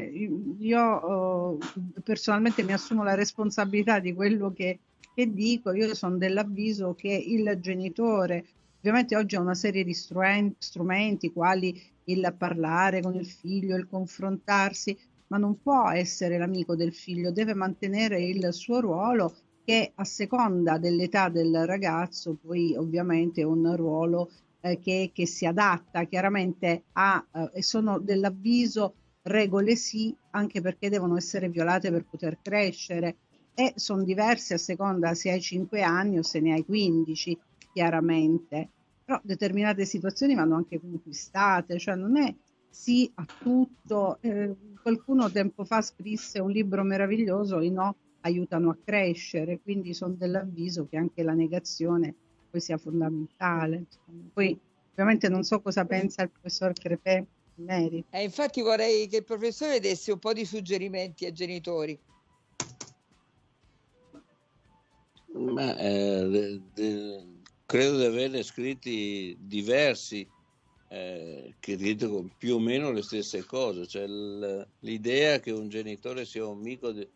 Io 0.59 1.57
eh, 1.59 2.01
personalmente 2.03 2.63
mi 2.63 2.73
assumo 2.73 3.03
la 3.03 3.15
responsabilità 3.15 3.99
di 3.99 4.13
quello 4.13 4.53
che, 4.53 4.79
che 5.13 5.33
dico, 5.33 5.71
io 5.73 5.93
sono 5.95 6.17
dell'avviso 6.17 6.93
che 6.93 7.09
il 7.09 7.57
genitore, 7.59 8.45
ovviamente 8.79 9.15
oggi 9.15 9.35
ha 9.35 9.39
una 9.41 9.55
serie 9.55 9.83
di 9.83 9.93
struen- 9.93 10.53
strumenti, 10.59 11.31
quali 11.31 11.81
il 12.05 12.35
parlare 12.37 13.01
con 13.01 13.15
il 13.15 13.25
figlio, 13.25 13.75
il 13.75 13.87
confrontarsi, 13.87 14.95
ma 15.27 15.37
non 15.37 15.61
può 15.61 15.89
essere 15.89 16.37
l'amico 16.37 16.75
del 16.75 16.93
figlio, 16.93 17.31
deve 17.31 17.53
mantenere 17.53 18.21
il 18.21 18.53
suo 18.53 18.79
ruolo 18.79 19.35
che 19.63 19.91
a 19.95 20.03
seconda 20.03 20.77
dell'età 20.77 21.29
del 21.29 21.65
ragazzo 21.65 22.37
poi 22.39 22.75
ovviamente 22.75 23.41
è 23.41 23.45
un 23.45 23.75
ruolo 23.75 24.29
eh, 24.61 24.79
che, 24.79 25.11
che 25.13 25.25
si 25.25 25.45
adatta 25.45 26.03
chiaramente 26.03 26.83
a, 26.93 27.25
eh, 27.33 27.49
e 27.53 27.63
sono 27.63 27.97
dell'avviso 27.99 28.93
regole 29.23 29.75
sì, 29.75 30.15
anche 30.31 30.61
perché 30.61 30.89
devono 30.89 31.17
essere 31.17 31.49
violate 31.49 31.89
per 31.89 32.05
poter 32.05 32.39
crescere 32.41 33.17
e 33.55 33.73
sono 33.75 34.03
diverse 34.03 34.55
a 34.55 34.57
seconda 34.57 35.13
se 35.15 35.31
hai 35.31 35.41
5 35.41 35.81
anni 35.81 36.19
o 36.19 36.23
se 36.23 36.39
ne 36.41 36.53
hai 36.53 36.65
15, 36.65 37.39
chiaramente. 37.73 38.69
Però 39.05 39.19
determinate 39.23 39.85
situazioni 39.85 40.35
vanno 40.35 40.55
anche 40.55 40.79
conquistate, 40.79 41.79
cioè 41.79 41.95
non 41.95 42.17
è 42.17 42.33
sì 42.75 43.09
a 43.15 43.27
tutto. 43.41 44.17
Eh, 44.21 44.53
qualcuno 44.81 45.31
tempo 45.31 45.63
fa 45.63 45.81
scrisse 45.81 46.39
un 46.39 46.51
libro 46.51 46.83
meraviglioso, 46.83 47.61
i 47.61 47.71
no 47.71 47.95
aiutano 48.21 48.71
a 48.71 48.77
crescere, 48.83 49.61
quindi 49.61 49.93
sono 49.93 50.13
dell'avviso 50.13 50.85
che 50.87 50.97
anche 50.97 51.23
la 51.23 51.33
negazione 51.33 52.13
poi 52.49 52.59
sia 52.59 52.77
fondamentale. 52.77 53.85
Poi 54.33 54.59
ovviamente 54.91 55.29
non 55.29 55.43
so 55.43 55.61
cosa 55.61 55.85
pensa 55.85 56.23
il 56.23 56.31
professor 56.31 56.73
Crepè 56.73 57.25
in 57.55 57.63
merito. 57.63 58.07
Eh, 58.11 58.23
infatti 58.23 58.61
vorrei 58.61 59.07
che 59.07 59.17
il 59.17 59.23
professore 59.23 59.79
desse 59.79 60.11
un 60.11 60.19
po' 60.19 60.33
di 60.33 60.43
suggerimenti 60.43 61.25
ai 61.25 61.31
genitori. 61.31 61.97
Ma 65.33 65.77
eh, 65.77 66.27
de- 66.29 66.61
de- 66.73 67.25
credo 67.65 67.97
di 67.97 68.05
averne 68.05 68.43
scritti 68.43 69.35
diversi 69.39 70.27
eh, 70.95 71.55
che 71.59 71.75
dicono 71.75 72.29
più 72.37 72.55
o 72.55 72.59
meno 72.59 72.91
le 72.91 73.01
stesse 73.01 73.43
cose. 73.43 73.85
Cioè, 73.85 74.05
l'idea 74.79 75.39
che 75.39 75.51
un 75.51 75.67
genitore 75.67 76.25
sia 76.25 76.45
un 76.45 76.59
amico 76.59 76.91
de- 76.91 77.09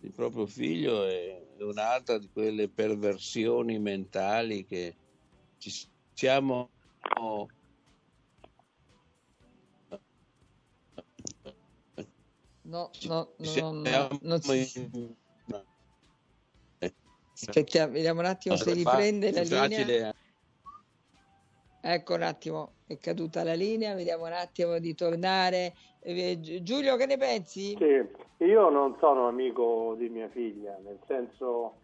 del 0.00 0.12
proprio 0.12 0.46
figlio 0.46 1.04
è 1.04 1.38
è 1.60 1.62
un'altra 1.62 2.16
di 2.16 2.30
quelle 2.32 2.68
perversioni 2.70 3.78
mentali 3.78 4.64
che 4.64 4.96
ci 5.58 5.70
siamo 6.14 6.70
No, 12.62 12.90
no, 13.04 13.28
no, 13.38 13.72
no, 13.72 14.18
no, 14.22 14.54
in- 14.54 15.14
Aspettiamo, 17.34 17.92
vediamo 17.92 18.20
un 18.20 18.26
attimo 18.26 18.56
se 18.56 18.72
riprende 18.72 19.30
la 19.32 19.42
linea. 19.42 20.14
Ecco 21.82 22.14
un 22.14 22.22
attimo, 22.22 22.72
è 22.90 22.98
caduta 22.98 23.44
la 23.44 23.54
linea, 23.54 23.94
vediamo 23.94 24.24
un 24.26 24.32
attimo 24.32 24.78
di 24.80 24.94
tornare. 24.96 25.74
Eh, 26.00 26.40
Gi- 26.40 26.62
Giulio, 26.64 26.96
che 26.96 27.06
ne 27.06 27.16
pensi? 27.16 27.76
Sì, 27.78 28.44
io 28.44 28.68
non 28.68 28.96
sono 28.98 29.28
amico 29.28 29.94
di 29.96 30.08
mia 30.08 30.28
figlia, 30.28 30.76
nel 30.82 30.98
senso 31.06 31.82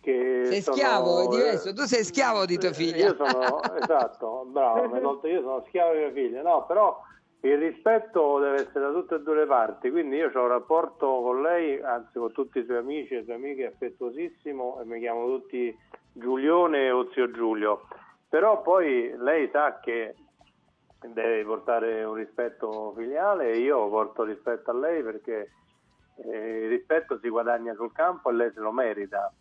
che 0.00 0.42
Sei 0.44 0.60
sono- 0.62 0.76
schiavo, 0.76 1.22
è 1.22 1.26
diverso. 1.26 1.72
Tu 1.72 1.82
sei 1.86 2.04
schiavo 2.04 2.44
di 2.44 2.56
tua 2.56 2.68
Eh, 2.68 2.74
figlia. 2.74 3.06
Io 3.06 3.16
sono, 3.16 3.62
esatto, 3.82 4.44
bravo, 4.46 4.80
io 5.26 5.40
sono 5.42 5.64
schiavo 5.66 5.92
di 5.92 5.98
mia 5.98 6.12
figlia, 6.12 6.42
no, 6.42 6.64
però 6.66 7.00
il 7.40 7.58
rispetto 7.58 8.38
deve 8.38 8.60
essere 8.60 8.80
da 8.86 8.92
tutte 8.92 9.16
e 9.16 9.20
due 9.22 9.34
le 9.34 9.46
parti, 9.46 9.90
quindi 9.90 10.16
io 10.16 10.30
ho 10.32 10.40
un 10.40 10.48
rapporto 10.48 11.20
con 11.20 11.42
lei, 11.42 11.80
anzi 11.82 12.16
con 12.18 12.30
tutti 12.32 12.60
i 12.60 12.64
suoi 12.64 12.76
amici 12.76 13.14
e 13.14 13.24
sue 13.24 13.34
amiche 13.34 13.66
affettuosissimo 13.66 14.80
e 14.80 14.84
mi 14.84 15.00
chiamo 15.00 15.26
tutti 15.26 15.76
Giulione 16.12 16.90
o 16.92 17.10
zio 17.12 17.30
Giulio, 17.32 17.88
però 18.28 18.62
poi 18.62 19.12
lei 19.18 19.48
sa 19.52 19.80
che 19.80 20.14
deve 21.00 21.44
portare 21.44 22.04
un 22.04 22.14
rispetto 22.14 22.92
filiale 22.96 23.52
e 23.52 23.58
io 23.58 23.88
porto 23.88 24.22
rispetto 24.22 24.70
a 24.70 24.74
lei 24.74 25.02
perché 25.02 25.50
eh, 26.16 26.64
il 26.64 26.68
rispetto 26.68 27.18
si 27.18 27.28
guadagna 27.28 27.74
sul 27.74 27.92
campo 27.92 28.30
e 28.30 28.34
lei 28.34 28.52
se 28.52 28.60
lo 28.60 28.72
merita. 28.72 29.32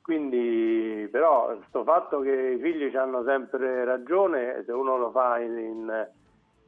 Quindi, 0.00 1.08
però, 1.10 1.56
questo 1.56 1.82
fatto 1.82 2.20
che 2.20 2.30
i 2.30 2.58
figli 2.60 2.94
hanno 2.94 3.24
sempre 3.24 3.84
ragione, 3.84 4.62
se 4.66 4.72
uno 4.72 4.98
lo 4.98 5.10
fa 5.10 5.38
in, 5.38 5.56
in- 5.56 6.08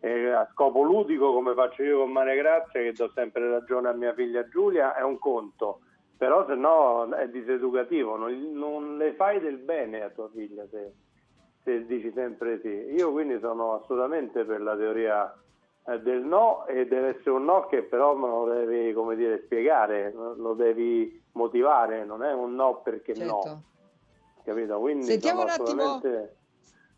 eh, 0.00 0.30
a 0.30 0.48
scopo 0.52 0.82
ludico, 0.82 1.32
come 1.32 1.52
faccio 1.54 1.82
io 1.82 1.98
con 1.98 2.12
Mare 2.12 2.36
Grazia, 2.36 2.80
che 2.80 2.92
do 2.92 3.10
sempre 3.10 3.50
ragione 3.50 3.88
a 3.88 3.92
mia 3.92 4.14
figlia 4.14 4.48
Giulia, 4.48 4.94
è 4.94 5.02
un 5.02 5.18
conto. 5.18 5.80
Però 6.16 6.46
se 6.46 6.54
no 6.54 7.14
è 7.14 7.28
diseducativo, 7.28 8.16
non, 8.16 8.52
non 8.52 8.96
le 8.96 9.12
fai 9.14 9.38
del 9.38 9.58
bene 9.58 10.02
a 10.02 10.08
tua 10.08 10.30
figlia 10.30 10.66
se, 10.70 10.92
se 11.66 11.84
dici 11.84 12.12
sempre 12.14 12.60
sì. 12.62 12.68
Io 12.94 13.10
quindi 13.10 13.38
sono 13.40 13.74
assolutamente 13.74 14.44
per 14.44 14.60
la 14.62 14.76
teoria 14.76 15.36
eh, 15.88 15.98
del 16.00 16.22
no 16.22 16.64
e 16.66 16.86
deve 16.86 17.08
essere 17.16 17.30
un 17.30 17.44
no 17.44 17.66
che 17.66 17.82
però 17.82 18.14
me 18.14 18.28
lo 18.28 18.44
devi 18.54 18.92
come 18.92 19.16
dire, 19.16 19.42
spiegare, 19.44 20.12
lo 20.14 20.54
devi 20.54 21.20
motivare, 21.32 22.04
non 22.04 22.22
è 22.22 22.32
un 22.32 22.54
no 22.54 22.80
perché 22.82 23.14
Certo. 23.16 23.32
no, 23.44 23.62
capito? 24.44 24.78
Quindi 24.78 25.04
Sentiamo 25.06 25.40
sono 25.40 25.52
un 25.54 25.60
attimo- 25.60 25.82
assolutamente... 25.82 26.36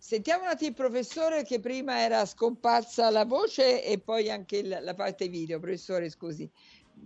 Sentiamo 0.01 0.45
un 0.45 0.51
attimo 0.51 0.69
il 0.69 0.75
professore 0.77 1.43
che 1.43 1.59
prima 1.59 1.99
era 2.03 2.25
scomparsa 2.25 3.11
la 3.11 3.25
voce 3.25 3.83
e 3.83 3.99
poi 3.99 4.31
anche 4.31 4.59
il- 4.59 4.79
la 4.81 4.95
parte 4.95 5.27
video. 5.27 5.59
Professore, 5.59 6.09
scusi. 6.09 6.49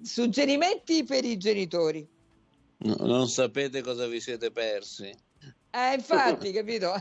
Suggerimenti 0.02 1.02
per 1.04 1.24
i 1.24 1.38
genitori. 1.38 2.06
No- 2.78 2.96
non 3.06 3.28
sapete 3.28 3.80
cosa 3.82 4.06
vi 4.06 4.20
siete 4.20 4.50
persi. 4.50 5.10
Eh, 5.74 5.94
infatti, 5.94 6.52
capito? 6.52 6.92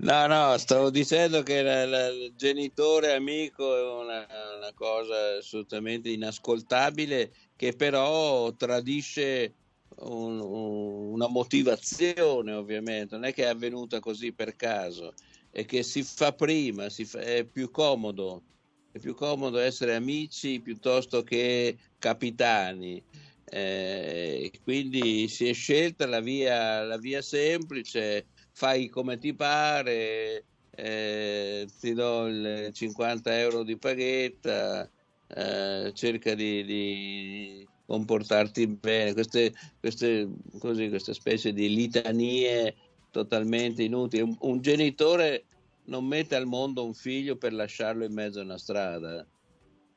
No, 0.00 0.26
no, 0.28 0.56
stavo 0.58 0.90
dicendo 0.90 1.42
che 1.42 1.60
la- 1.62 1.84
la- 1.84 2.06
il 2.08 2.32
genitore 2.36 3.14
amico 3.14 3.76
è 3.76 3.82
una, 4.04 4.26
una 4.56 4.72
cosa 4.72 5.38
assolutamente 5.38 6.08
inascoltabile 6.10 7.32
che 7.56 7.74
però 7.74 8.54
tradisce 8.54 9.56
un- 9.96 10.38
un- 10.40 11.12
una 11.14 11.26
motivazione, 11.28 12.52
ovviamente, 12.52 13.16
non 13.16 13.24
è 13.24 13.32
che 13.32 13.42
è 13.44 13.46
avvenuta 13.48 13.98
così 13.98 14.32
per 14.32 14.54
caso, 14.54 15.14
è 15.50 15.64
che 15.64 15.82
si 15.82 16.02
fa 16.04 16.32
prima, 16.32 16.88
si 16.90 17.04
fa- 17.04 17.20
è 17.20 17.44
più 17.48 17.68
comodo, 17.70 18.44
è 18.92 18.98
più 19.00 19.14
comodo 19.14 19.58
essere 19.58 19.94
amici 19.96 20.60
piuttosto 20.60 21.22
che 21.24 21.76
capitani. 21.98 23.04
Eh, 23.50 24.50
quindi 24.62 25.28
si 25.28 25.48
è 25.48 25.52
scelta 25.52 26.06
la 26.06 26.20
via, 26.20 26.82
la 26.82 26.98
via 26.98 27.22
semplice, 27.22 28.26
fai 28.52 28.88
come 28.88 29.18
ti 29.18 29.34
pare, 29.34 30.44
eh, 30.70 31.66
ti 31.80 31.92
do 31.94 32.26
il 32.26 32.70
50 32.72 33.38
euro 33.38 33.62
di 33.62 33.76
paghetta, 33.78 34.88
eh, 35.28 35.92
cerca 35.94 36.34
di, 36.34 36.64
di 36.64 37.68
comportarti 37.86 38.66
bene, 38.66 39.14
queste, 39.14 39.52
queste, 39.80 40.28
così, 40.58 40.88
queste 40.88 41.14
specie 41.14 41.52
di 41.52 41.74
litanie 41.74 42.74
totalmente 43.10 43.82
inutili. 43.82 44.22
Un, 44.22 44.36
un 44.40 44.60
genitore 44.60 45.44
non 45.84 46.04
mette 46.04 46.36
al 46.36 46.46
mondo 46.46 46.84
un 46.84 46.94
figlio 46.94 47.36
per 47.36 47.52
lasciarlo 47.54 48.04
in 48.04 48.12
mezzo 48.12 48.40
a 48.40 48.44
una 48.44 48.58
strada. 48.58 49.26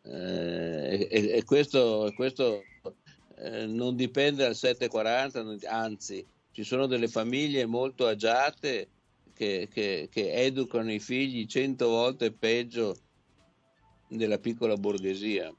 Eh, 0.04 1.08
e, 1.12 1.30
e 1.32 1.44
questo, 1.44 2.12
questo 2.16 2.64
eh, 3.42 3.66
non 3.66 3.96
dipende 3.96 4.44
dal 4.44 4.56
740, 4.56 5.42
non- 5.42 5.58
anzi, 5.66 6.26
ci 6.52 6.64
sono 6.64 6.86
delle 6.86 7.08
famiglie 7.08 7.66
molto 7.66 8.06
agiate 8.08 8.90
che, 9.34 9.68
che- 9.72 10.08
che 10.12 10.32
educano 10.34 10.92
i 10.92 11.00
figli 11.00 11.46
cento 11.46 11.88
volte 11.90 12.32
peggio 12.32 12.96
della 14.08 14.38
piccola 14.38 14.76
borghesia. 14.76 15.54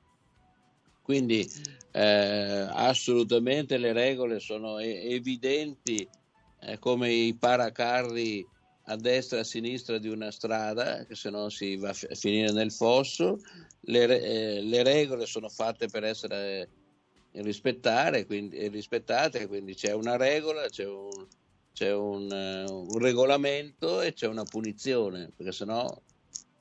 Quindi 1.03 1.51
eh, 1.93 2.67
assolutamente 2.71 3.77
le 3.77 3.93
regole 3.93 4.39
sono 4.39 4.79
evidenti 4.79 6.09
eh, 6.61 6.79
come 6.79 7.11
i 7.13 7.35
paracarri 7.37 8.47
a 8.87 8.97
destra 8.97 9.39
e 9.39 9.41
a 9.41 9.45
sinistra 9.45 9.99
di 9.99 10.09
una 10.09 10.31
strada, 10.31 11.05
che 11.07 11.15
se 11.15 11.31
no 11.31 11.49
si 11.49 11.77
va 11.77 11.91
a 11.91 11.93
fi- 11.93 12.07
a 12.07 12.15
finire 12.15 12.53
nel 12.53 12.73
fosso. 12.73 13.39
Le, 13.81 14.21
eh, 14.21 14.61
le 14.63 14.83
regole 14.83 15.27
sono 15.27 15.49
fatte 15.49 15.89
per 15.89 16.05
essere 16.05 16.69
rispettare, 17.33 18.27
quindi, 18.27 18.57
eh, 18.59 18.69
rispettate, 18.69 19.47
quindi 19.47 19.75
c'è 19.75 19.93
una 19.93 20.17
regola, 20.17 20.69
c'è 20.69 20.87
un, 20.87 21.27
c'è 21.73 21.93
un, 21.93 22.31
eh, 22.31 22.65
un 22.65 22.99
regolamento 22.99 24.01
e 24.03 24.13
c'è 24.13 24.27
una 24.27 24.45
punizione, 24.45 25.31
perché 25.35 25.53
sennò 25.53 25.91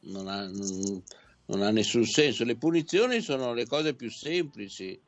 non 0.04 0.28
ha, 0.28 0.48
non, 0.48 1.04
non 1.48 1.62
ha 1.62 1.72
nessun 1.72 2.06
senso. 2.06 2.44
Le 2.46 2.56
punizioni 2.58 3.22
sono 3.22 3.54
le 3.54 3.66
cose 3.68 3.94
più 3.94 4.10
semplici, 4.10 5.00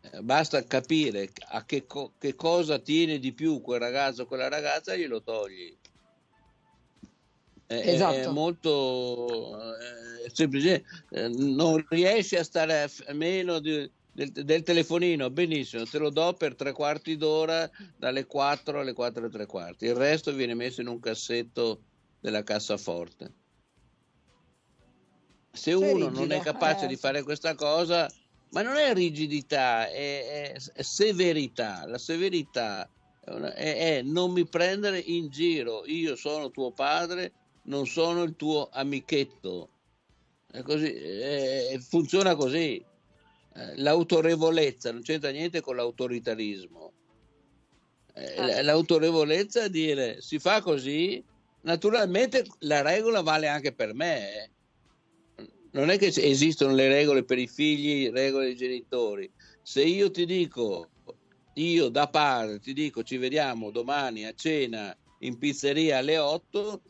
Eh, 0.00 0.22
basta 0.22 0.62
capire 0.64 1.28
a 1.50 1.64
che, 1.64 1.84
co- 1.84 2.12
che 2.20 2.36
cosa 2.36 2.78
tiene 2.78 3.18
di 3.18 3.32
più 3.32 3.60
quel 3.60 3.80
ragazzo 3.80 4.22
o 4.22 4.26
quella 4.26 4.48
ragazza 4.48 4.92
e 4.92 4.98
glielo 5.00 5.22
togli. 5.24 5.76
È, 7.66 7.74
è- 7.74 7.84
è 7.84 7.94
Esatto. 7.94 8.30
molto 8.30 9.58
eh, 9.58 10.30
semplice, 10.32 10.84
non 11.10 11.84
riesci 11.88 12.36
a 12.36 12.44
stare 12.44 12.84
a 12.84 13.12
meno 13.12 13.58
di- 13.58 13.90
del, 14.18 14.32
del 14.44 14.62
telefonino, 14.64 15.30
benissimo, 15.30 15.84
te 15.84 15.98
lo 15.98 16.10
do 16.10 16.32
per 16.34 16.56
tre 16.56 16.72
quarti 16.72 17.16
d'ora 17.16 17.70
dalle 17.96 18.26
4 18.26 18.80
alle 18.80 18.92
4 18.92 19.26
e 19.26 19.30
tre 19.30 19.46
quarti, 19.46 19.84
il 19.84 19.94
resto 19.94 20.32
viene 20.32 20.54
messo 20.54 20.80
in 20.80 20.88
un 20.88 20.98
cassetto 20.98 21.82
della 22.18 22.42
cassaforte. 22.42 23.32
Se 25.52 25.72
uno 25.72 26.08
non 26.08 26.32
è 26.32 26.38
rigido, 26.38 26.40
capace 26.40 26.84
eh, 26.86 26.88
di 26.88 26.96
fare 26.96 27.22
questa 27.22 27.54
cosa, 27.54 28.12
ma 28.50 28.62
non 28.62 28.74
è 28.76 28.92
rigidità, 28.92 29.88
è, 29.88 30.52
è- 30.52 30.72
è 30.72 30.82
severità. 30.82 31.86
La 31.86 31.98
severità 31.98 32.90
è, 33.24 33.30
una- 33.30 33.54
è 33.54 34.02
non 34.02 34.32
mi 34.32 34.46
prendere 34.46 34.98
in 34.98 35.28
giro. 35.28 35.84
Io 35.86 36.16
sono 36.16 36.50
tuo 36.50 36.72
padre, 36.72 37.32
non 37.64 37.86
sono 37.86 38.24
il 38.24 38.34
tuo 38.34 38.68
amichetto. 38.72 39.68
È 40.50 40.62
così, 40.62 40.92
è- 40.92 41.78
funziona 41.78 42.34
così. 42.34 42.84
Eh, 43.54 43.76
L'autorevolezza 43.76 44.92
non 44.92 45.02
c'entra 45.02 45.30
niente 45.30 45.60
con 45.60 45.76
l'autoritarismo. 45.76 46.92
Eh, 48.14 48.60
l- 48.60 48.64
L'autorevolezza 48.64 49.64
è 49.64 49.70
dire 49.70 50.20
si 50.20 50.38
fa 50.38 50.60
così, 50.60 51.22
naturalmente 51.62 52.44
la 52.60 52.82
regola 52.82 53.20
vale 53.22 53.48
anche 53.48 53.72
per 53.74 53.94
me. 53.94 54.34
eh. 54.44 54.50
Non 55.70 55.90
è 55.90 55.98
che 55.98 56.06
esistono 56.06 56.72
le 56.74 56.88
regole 56.88 57.24
per 57.24 57.38
i 57.38 57.46
figli, 57.46 58.10
regole 58.10 58.46
dei 58.46 58.56
genitori. 58.56 59.30
Se 59.62 59.82
io 59.84 60.10
ti 60.10 60.24
dico, 60.24 60.88
io 61.54 61.88
da 61.88 62.08
padre 62.08 62.58
ti 62.58 62.72
dico 62.72 63.02
ci 63.02 63.18
vediamo 63.18 63.70
domani 63.70 64.24
a 64.24 64.32
cena 64.32 64.96
in 65.20 65.36
pizzeria 65.36 65.98
alle 65.98 66.16
8, 66.18 66.82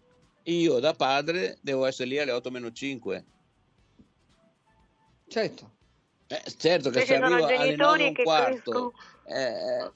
io 0.44 0.79
da 0.79 0.92
padre 0.94 1.59
devo 1.61 1.87
essere 1.87 2.09
lì 2.09 2.18
alle 2.18 2.31
8 2.33 2.51
meno 2.51 2.71
5. 2.71 3.25
Certo. 5.27 5.78
Eh, 6.31 6.43
certo 6.59 6.91
che 6.91 6.99
Invece 7.01 7.07
se 7.07 7.14
sono 7.14 7.27
arrivo 7.27 7.47
alle 7.47 7.57
9 7.57 7.64
e 7.64 7.67
genitori 7.77 8.05
un 8.09 8.12
che 8.12 8.23
quarto, 8.23 8.53
crescono. 8.53 8.93
eh, 9.25 9.93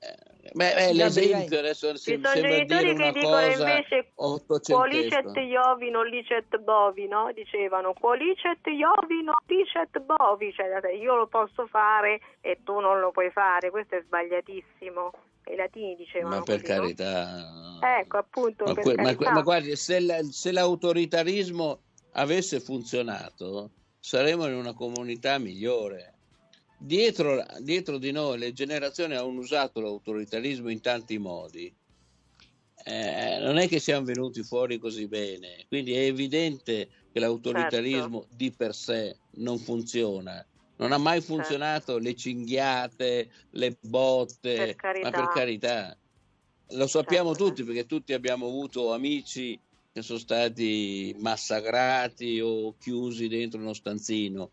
eh, 0.00 0.50
beh, 0.52 0.52
beh, 0.54 0.74
Gabri, 0.74 0.94
l'esempio 0.96 1.58
adesso 1.58 1.94
Ci 1.96 1.98
sem- 1.98 2.24
sono 2.24 2.40
genitori 2.40 2.64
dire 2.64 2.94
che 2.94 3.02
una 3.02 3.12
dicono 3.12 3.36
cosa 3.36 3.68
invece 3.68 4.12
ottocentesca. 4.14 5.20
Qualicet 5.20 5.36
Iovi, 5.36 5.90
non 5.90 6.06
licet 6.06 6.56
bovi, 6.58 7.06
no? 7.06 7.30
Dicevano 7.34 7.92
qualicet 7.92 8.66
Iovi, 8.66 9.22
non 9.22 9.34
licet 9.46 9.98
bovi, 10.00 10.52
cioè 10.54 10.78
se 10.80 10.92
io 10.92 11.16
lo 11.16 11.26
posso 11.26 11.66
fare 11.66 12.20
e 12.40 12.60
tu 12.64 12.80
non 12.80 12.98
lo 12.98 13.10
puoi 13.10 13.30
fare, 13.30 13.70
questo 13.70 13.96
è 13.96 14.02
sbagliatissimo. 14.02 15.10
I 15.48 15.54
latini 15.56 15.96
dicevano 15.96 16.36
Ma 16.36 16.42
per 16.42 16.60
così, 16.60 16.72
no? 16.72 16.80
carità, 16.80 17.78
Ecco, 18.00 18.16
appunto, 18.18 18.64
ma, 18.64 18.72
per 18.74 18.82
que- 18.84 18.96
ma- 18.96 19.02
carità. 19.04 19.30
ma 19.32 19.42
guardi, 19.42 19.76
se, 19.76 20.00
la- 20.00 20.22
se 20.22 20.50
l'autoritarismo 20.52 21.82
avesse 22.12 22.60
funzionato, 22.60 23.70
saremmo 23.98 24.46
in 24.46 24.54
una 24.54 24.74
comunità 24.74 25.38
migliore. 25.38 26.14
Dietro, 26.78 27.44
dietro 27.60 27.98
di 27.98 28.12
noi 28.12 28.38
le 28.38 28.52
generazioni 28.52 29.14
hanno 29.14 29.40
usato 29.40 29.80
l'autoritarismo 29.80 30.68
in 30.68 30.80
tanti 30.80 31.18
modi. 31.18 31.74
Eh, 32.84 33.38
non 33.40 33.58
è 33.58 33.66
che 33.68 33.80
siamo 33.80 34.06
venuti 34.06 34.42
fuori 34.42 34.78
così 34.78 35.08
bene, 35.08 35.64
quindi 35.68 35.92
è 35.92 36.02
evidente 36.02 36.88
che 37.12 37.20
l'autoritarismo 37.20 38.20
Certo. 38.20 38.36
di 38.36 38.52
per 38.52 38.74
sé 38.74 39.16
non 39.32 39.58
funziona. 39.58 40.46
Non 40.76 40.92
ha 40.92 40.98
mai 40.98 41.20
funzionato 41.20 41.98
le 41.98 42.14
cinghiate, 42.14 43.30
le 43.50 43.76
botte, 43.80 44.76
Per 44.80 45.02
ma 45.02 45.10
per 45.10 45.28
carità. 45.34 45.98
Lo 46.72 46.86
sappiamo 46.86 47.30
Certo. 47.30 47.48
tutti 47.48 47.64
perché 47.64 47.86
tutti 47.86 48.12
abbiamo 48.12 48.46
avuto 48.46 48.92
amici 48.92 49.58
che 49.98 50.02
sono 50.04 50.18
stati 50.18 51.14
massacrati 51.18 52.40
o 52.40 52.76
chiusi 52.78 53.28
dentro 53.28 53.60
uno 53.60 53.72
stanzino. 53.72 54.50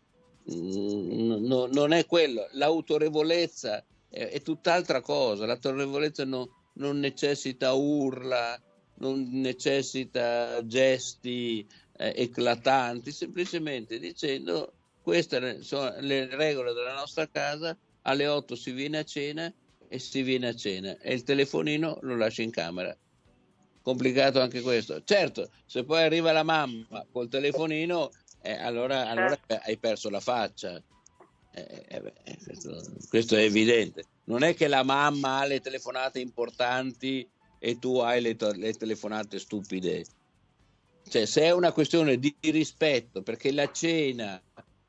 Mm, 0.52 1.44
no- 1.44 1.66
non 1.66 1.92
è 1.92 2.06
quello. 2.06 2.48
L'autorevolezza 2.52 3.84
è, 4.08 4.28
è 4.28 4.42
tutt'altra 4.42 5.00
cosa. 5.00 5.46
L'autorevolezza 5.46 6.24
no- 6.24 6.70
non 6.74 6.98
necessita 6.98 7.72
urla, 7.72 8.60
non 8.98 9.28
necessita 9.30 10.64
gesti 10.66 11.66
eh, 11.98 12.12
eclatanti, 12.16 13.12
semplicemente 13.12 13.98
dicendo 13.98 14.72
queste 15.02 15.62
sono 15.62 15.94
le 16.00 16.26
regole 16.34 16.72
della 16.72 16.94
nostra 16.94 17.28
casa, 17.28 17.76
alle 18.02 18.26
8 18.26 18.56
si 18.56 18.72
viene 18.72 18.98
a 18.98 19.04
cena 19.04 19.52
e 19.88 19.98
si 19.98 20.22
viene 20.22 20.48
a 20.48 20.54
cena 20.54 20.98
e 20.98 21.14
il 21.14 21.22
telefonino 21.22 21.98
lo 22.02 22.16
lascia 22.16 22.42
in 22.42 22.50
camera. 22.50 22.96
Complicato 23.86 24.40
anche 24.40 24.62
questo. 24.62 25.04
Certo, 25.04 25.48
se 25.64 25.84
poi 25.84 26.02
arriva 26.02 26.32
la 26.32 26.42
mamma 26.42 27.06
col 27.12 27.28
telefonino, 27.28 28.10
eh, 28.42 28.50
allora, 28.50 29.08
allora 29.08 29.38
hai 29.46 29.76
perso 29.76 30.10
la 30.10 30.18
faccia. 30.18 30.82
Eh, 31.52 31.84
eh, 31.86 32.00
beh, 32.00 32.12
questo, 32.44 32.82
questo 33.08 33.36
è 33.36 33.42
evidente. 33.42 34.02
Non 34.24 34.42
è 34.42 34.56
che 34.56 34.66
la 34.66 34.82
mamma 34.82 35.38
ha 35.38 35.46
le 35.46 35.60
telefonate 35.60 36.18
importanti 36.18 37.24
e 37.60 37.78
tu 37.78 37.98
hai 37.98 38.20
le, 38.20 38.36
le 38.56 38.72
telefonate 38.72 39.38
stupide. 39.38 40.04
Cioè, 41.08 41.24
se 41.24 41.42
è 41.42 41.52
una 41.52 41.70
questione 41.70 42.18
di 42.18 42.34
rispetto, 42.40 43.22
perché 43.22 43.52
la 43.52 43.70
cena 43.70 44.42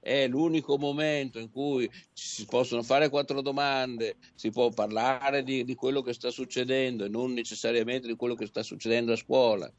è 0.07 0.25
l'unico 0.25 0.77
momento 0.77 1.37
in 1.37 1.51
cui 1.51 1.89
si 2.13 2.45
possono 2.45 2.81
fare 2.81 3.09
quattro 3.09 3.41
domande, 3.41 4.15
si 4.35 4.51
può 4.51 4.69
parlare 4.69 5.43
di, 5.43 5.65
di, 5.65 5.75
quello 5.75 6.01
che 6.01 6.13
sta 6.13 6.31
succedendo 6.31 7.03
e 7.03 7.09
non 7.09 7.33
necessariamente 7.33 8.07
di 8.07 8.15
quello 8.15 8.33
che 8.33 8.45
sta 8.45 8.63
succedendo 8.63 9.11
a 9.11 9.17
scuola, 9.17 9.69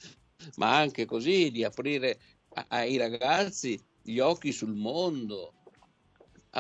ma 0.57 0.77
anche 0.77 1.07
così 1.07 1.51
di 1.51 1.65
aprire 1.65 2.19
ai 2.69 2.99
ragazzi 2.99 3.81
gli 4.03 4.19
occhi 4.19 4.53
sul 4.53 4.75
mondo, 4.75 5.55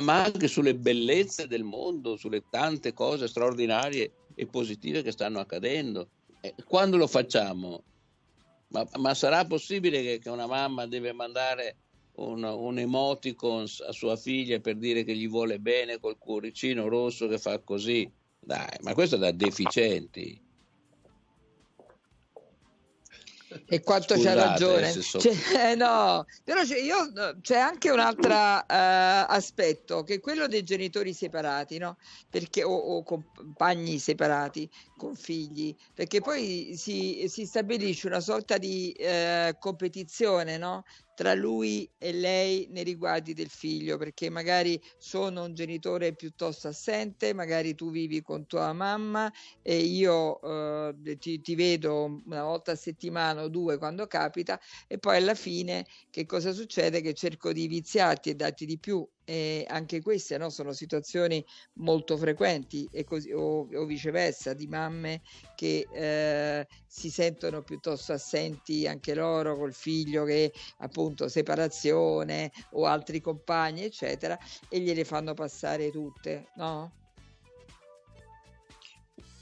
ma 0.00 0.24
anche 0.24 0.48
sulle 0.48 0.74
bellezze 0.74 1.46
del 1.46 1.64
mondo, 1.64 2.16
sulle 2.16 2.44
tante 2.48 2.94
cose 2.94 3.28
straordinarie 3.28 4.12
e 4.34 4.46
positive 4.46 5.02
che 5.02 5.12
stanno 5.12 5.40
accadendo. 5.40 6.08
E 6.40 6.54
quando 6.64 6.96
lo 6.96 7.06
facciamo? 7.06 7.82
Ma, 8.68 8.86
ma 8.96 9.12
sarà 9.12 9.44
possibile 9.44 10.02
che, 10.02 10.18
che, 10.20 10.30
una 10.30 10.46
mamma 10.46 10.86
deve 10.86 11.12
mandare 11.12 11.76
un, 12.18 12.42
un, 12.42 12.78
emoticon 12.78 13.66
a 13.86 13.92
sua 13.92 14.16
figlia 14.16 14.58
per 14.60 14.76
dire 14.76 15.04
che 15.04 15.14
gli 15.14 15.28
vuole 15.28 15.58
bene 15.58 15.98
col 15.98 16.18
cuoricino 16.18 16.88
rosso 16.88 17.28
che 17.28 17.38
fa 17.38 17.58
così? 17.60 18.10
Dai, 18.40 18.78
ma 18.80 18.94
questo 18.94 19.16
è 19.16 19.18
da 19.18 19.32
deficienti. 19.32 20.46
E 23.66 23.80
quanto 23.80 24.14
Scusate, 24.14 24.36
c'ha 24.36 24.46
ragione. 24.46 24.92
So... 24.92 25.18
Cioè, 25.18 25.70
eh, 25.70 25.74
no, 25.74 26.26
però 26.44 26.62
c'è, 26.62 26.78
io, 26.78 27.10
c'è 27.40 27.56
anche 27.56 27.90
un 27.90 27.98
altro 27.98 28.34
uh, 28.34 28.64
aspetto, 28.68 30.02
che 30.02 30.14
è 30.14 30.20
quello 30.20 30.46
dei 30.46 30.62
genitori 30.62 31.14
separati, 31.14 31.78
no? 31.78 31.96
Perché, 32.28 32.62
o, 32.62 32.74
o, 32.74 33.02
compagni 33.02 33.98
separati 33.98 34.68
con 34.96 35.14
figli, 35.14 35.74
perché 35.94 36.20
poi 36.20 36.74
si, 36.76 37.24
si 37.28 37.46
stabilisce 37.46 38.06
una 38.06 38.20
sorta 38.20 38.58
di 38.58 38.94
uh, 38.98 39.56
competizione 39.58 40.58
no? 40.58 40.84
Tra 41.18 41.34
lui 41.34 41.90
e 41.98 42.12
lei 42.12 42.68
nei 42.70 42.84
riguardi 42.84 43.34
del 43.34 43.48
figlio, 43.48 43.96
perché 43.96 44.30
magari 44.30 44.80
sono 44.98 45.42
un 45.42 45.52
genitore 45.52 46.14
piuttosto 46.14 46.68
assente, 46.68 47.34
magari 47.34 47.74
tu 47.74 47.90
vivi 47.90 48.22
con 48.22 48.46
tua 48.46 48.72
mamma 48.72 49.28
e 49.60 49.78
io 49.78 50.40
eh, 50.40 51.16
ti, 51.18 51.40
ti, 51.40 51.54
vedo 51.56 52.22
una 52.24 52.44
volta 52.44 52.70
a 52.70 52.76
settimana 52.76 53.42
o 53.42 53.48
due 53.48 53.78
quando 53.78 54.06
capita 54.06 54.60
e 54.86 54.98
poi 54.98 55.16
alla 55.16 55.34
fine 55.34 55.86
che 56.08 56.24
cosa 56.24 56.52
succede? 56.52 57.00
Che 57.00 57.14
cerco 57.14 57.52
di 57.52 57.66
viziarti 57.66 58.30
e 58.30 58.34
darti 58.36 58.64
di 58.64 58.78
più 58.78 59.04
e 59.28 59.66
anche 59.68 60.00
queste 60.00 60.38
no, 60.38 60.48
sono 60.48 60.72
situazioni 60.72 61.44
molto 61.80 62.16
frequenti 62.16 62.88
e 62.90 63.04
così, 63.04 63.30
o, 63.30 63.68
o 63.70 63.84
viceversa 63.84 64.54
di 64.54 64.66
mamme 64.66 65.20
che 65.54 65.86
eh, 65.92 66.66
si 66.86 67.10
sentono 67.10 67.62
piuttosto 67.62 68.14
assenti 68.14 68.86
anche 68.86 69.14
loro 69.14 69.58
col 69.58 69.74
figlio 69.74 70.24
che 70.24 70.50
appunto 70.78 71.28
separazione 71.28 72.50
o 72.70 72.86
altri 72.86 73.20
compagni 73.20 73.82
eccetera 73.82 74.38
e 74.66 74.80
gliele 74.80 75.04
fanno 75.04 75.34
passare 75.34 75.90
tutte 75.90 76.46
no? 76.54 76.90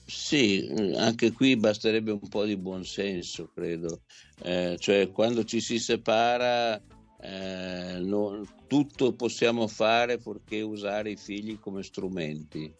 Sì, 0.08 0.68
anche 0.96 1.30
qui 1.32 1.56
basterebbe 1.56 2.12
un 2.12 2.28
po' 2.28 2.44
di 2.44 2.56
buonsenso, 2.56 3.50
credo. 3.52 4.02
Eh, 4.38 4.76
cioè, 4.78 5.10
quando 5.10 5.42
ci 5.42 5.60
si 5.60 5.80
separa, 5.80 6.80
eh, 7.28 7.98
non, 7.98 8.46
tutto 8.68 9.12
possiamo 9.14 9.66
fare 9.66 10.18
purché 10.18 10.60
usare 10.60 11.10
i 11.10 11.16
figli 11.16 11.58
come 11.58 11.82
strumenti. 11.82 12.72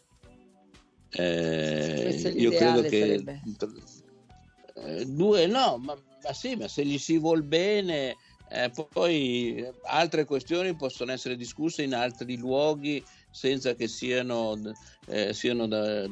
Eh, 1.11 2.33
io 2.37 2.51
credo 2.53 2.83
che 2.83 3.25
eh, 4.75 5.05
due 5.07 5.47
no, 5.47 5.79
ma, 5.79 5.97
ma, 6.23 6.33
sì, 6.33 6.55
ma 6.55 6.69
se 6.69 6.85
gli 6.85 6.99
si 6.99 7.19
vuol 7.19 7.43
bene, 7.43 8.17
eh, 8.49 8.71
poi 8.93 9.67
altre 9.85 10.25
questioni 10.25 10.77
possono 10.77 11.11
essere 11.11 11.37
discusse 11.37 11.83
in 11.83 11.95
altri 11.95 12.37
luoghi 12.37 13.05
senza 13.31 13.75
che 13.75 13.89
siano, 13.89 14.57
eh, 15.07 15.33
siano 15.33 15.67
da, 15.67 16.07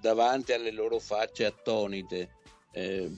davanti 0.00 0.52
alle 0.52 0.70
loro 0.70 1.00
facce 1.00 1.46
attonite. 1.46 2.30
Eh, 2.74 3.10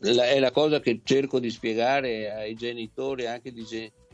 la, 0.00 0.28
è 0.28 0.38
la 0.38 0.50
cosa 0.50 0.80
che 0.80 1.00
cerco 1.02 1.40
di 1.40 1.50
spiegare 1.50 2.30
ai 2.30 2.54
genitori 2.54 3.26
anche 3.26 3.52
di, 3.52 3.64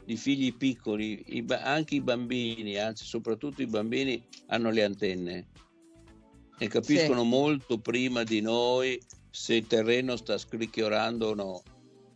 di 0.05 0.17
figli 0.17 0.55
piccoli, 0.55 1.23
I, 1.27 1.45
anche 1.49 1.97
i 1.97 2.01
bambini, 2.01 2.79
anzi 2.79 3.05
soprattutto 3.05 3.63
i 3.63 3.67
bambini 3.67 4.23
hanno 4.47 4.71
le 4.71 4.85
antenne 4.85 5.47
e 6.59 6.69
capiscono 6.69 7.23
sì. 7.23 7.29
molto 7.29 7.79
prima 7.79 8.23
di 8.23 8.41
noi 8.41 9.01
se 9.31 9.55
il 9.55 9.67
terreno 9.67 10.17
sta 10.17 10.39
scricchiolando 10.39 11.29
o 11.29 11.35
no. 11.35 11.63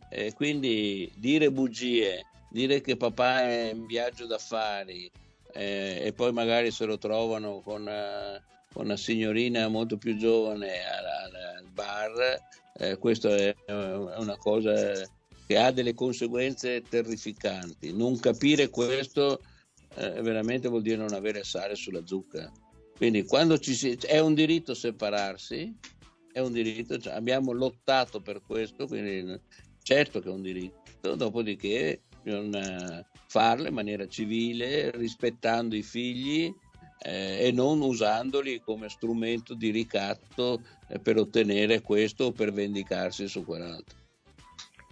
E 0.08 0.32
quindi 0.34 1.10
dire 1.16 1.50
bugie, 1.50 2.26
dire 2.50 2.80
che 2.80 2.96
papà 2.96 3.42
è 3.42 3.72
in 3.74 3.86
viaggio 3.86 4.26
d'affari 4.26 5.10
eh, 5.52 6.00
e 6.04 6.12
poi 6.12 6.32
magari 6.32 6.70
se 6.70 6.84
lo 6.84 6.96
trovano 6.96 7.60
con, 7.60 7.82
uh, 7.82 8.40
con 8.72 8.84
una 8.84 8.96
signorina 8.96 9.66
molto 9.66 9.96
più 9.96 10.16
giovane 10.16 10.78
al, 10.84 11.04
al 11.04 11.45
bar, 11.76 12.40
eh, 12.78 12.96
questo 12.96 13.28
è 13.28 13.54
una 13.68 14.36
cosa 14.38 15.06
che 15.46 15.58
ha 15.58 15.70
delle 15.70 15.94
conseguenze 15.94 16.82
terrificanti. 16.82 17.92
Non 17.92 18.18
capire 18.18 18.70
questo 18.70 19.40
eh, 19.94 20.22
veramente 20.22 20.68
vuol 20.68 20.82
dire 20.82 20.96
non 20.96 21.12
avere 21.12 21.44
sale 21.44 21.76
sulla 21.76 22.04
zucca. 22.04 22.50
Quindi 22.96 23.24
quando 23.24 23.58
ci 23.58 23.74
si, 23.74 23.96
è 24.06 24.18
un 24.18 24.34
diritto 24.34 24.72
separarsi, 24.74 25.72
è 26.32 26.40
un 26.40 26.52
diritto, 26.52 26.98
cioè 26.98 27.12
abbiamo 27.12 27.52
lottato 27.52 28.20
per 28.20 28.40
questo, 28.40 28.86
quindi 28.86 29.38
certo 29.82 30.20
che 30.20 30.28
è 30.28 30.32
un 30.32 30.42
diritto, 30.42 31.14
dopodiché 31.14 32.02
bisogna 32.22 33.06
farlo 33.28 33.68
in 33.68 33.74
maniera 33.74 34.06
civile, 34.08 34.90
rispettando 34.92 35.76
i 35.76 35.82
figli 35.82 36.52
eh, 36.98 37.46
e 37.46 37.52
non 37.52 37.80
usandoli 37.80 38.60
come 38.60 38.88
strumento 38.88 39.54
di 39.54 39.70
ricatto 39.70 40.60
eh, 40.88 40.98
per 40.98 41.18
ottenere 41.18 41.82
questo 41.82 42.26
o 42.26 42.32
per 42.32 42.52
vendicarsi 42.52 43.28
su 43.28 43.44
quell'altro. 43.44 44.05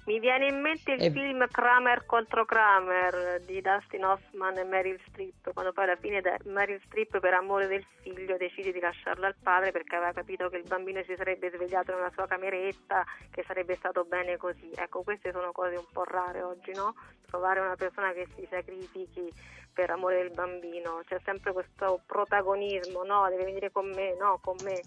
Mi 0.07 0.21
viene 0.21 0.49
in 0.49 0.61
mente 0.61 0.93
il 0.93 1.03
e... 1.03 1.11
film 1.11 1.47
Kramer 1.49 2.05
contro 2.05 2.45
Kramer 2.45 3.41
di 3.47 3.63
Dustin 3.63 4.05
Hoffman 4.05 4.59
e 4.59 4.65
Meryl 4.65 5.01
Streep, 5.09 5.55
quando 5.55 5.73
poi 5.73 5.85
alla 5.85 5.97
fine 5.97 6.21
Meryl 6.45 6.81
Streep 6.85 7.21
per 7.21 7.33
amore 7.33 7.67
del 7.67 7.85
figlio 8.03 8.37
decide 8.37 8.71
di 8.71 8.81
lasciarlo 8.81 9.25
al 9.25 9.35
padre 9.43 9.73
perché 9.73 9.97
aveva 9.97 10.13
capito 10.13 10.51
che 10.51 10.59
il 10.59 10.69
bambino 10.69 11.03
si 11.05 11.15
sarebbe 11.17 11.51
svegliato 11.51 11.95
nella 11.95 12.11
sua 12.11 12.27
cameretta, 12.27 13.03
che 13.31 13.45
sarebbe 13.47 13.77
stato 13.77 14.05
bene 14.05 14.37
così. 14.37 14.71
Ecco, 14.75 15.03
queste 15.03 15.33
sono 15.33 15.53
cose 15.53 15.77
un 15.77 15.87
po' 15.91 16.05
rare 16.05 16.43
oggi, 16.43 16.73
no? 16.75 16.95
Trovare 17.27 17.61
una 17.61 17.77
persona 17.77 18.13
che 18.13 18.27
si 18.35 18.47
sacrifichi 18.51 19.33
per 19.73 19.91
amore 19.91 20.19
del 20.19 20.35
bambino, 20.35 21.01
c'è 21.07 21.19
sempre 21.25 21.53
questo 21.53 22.03
protagonismo, 22.07 23.05
no? 23.05 23.27
Deve 23.31 23.45
venire 23.45 23.73
con 23.73 23.89
me, 23.89 24.15
no, 24.17 24.39
con 24.43 24.57
me. 24.63 24.83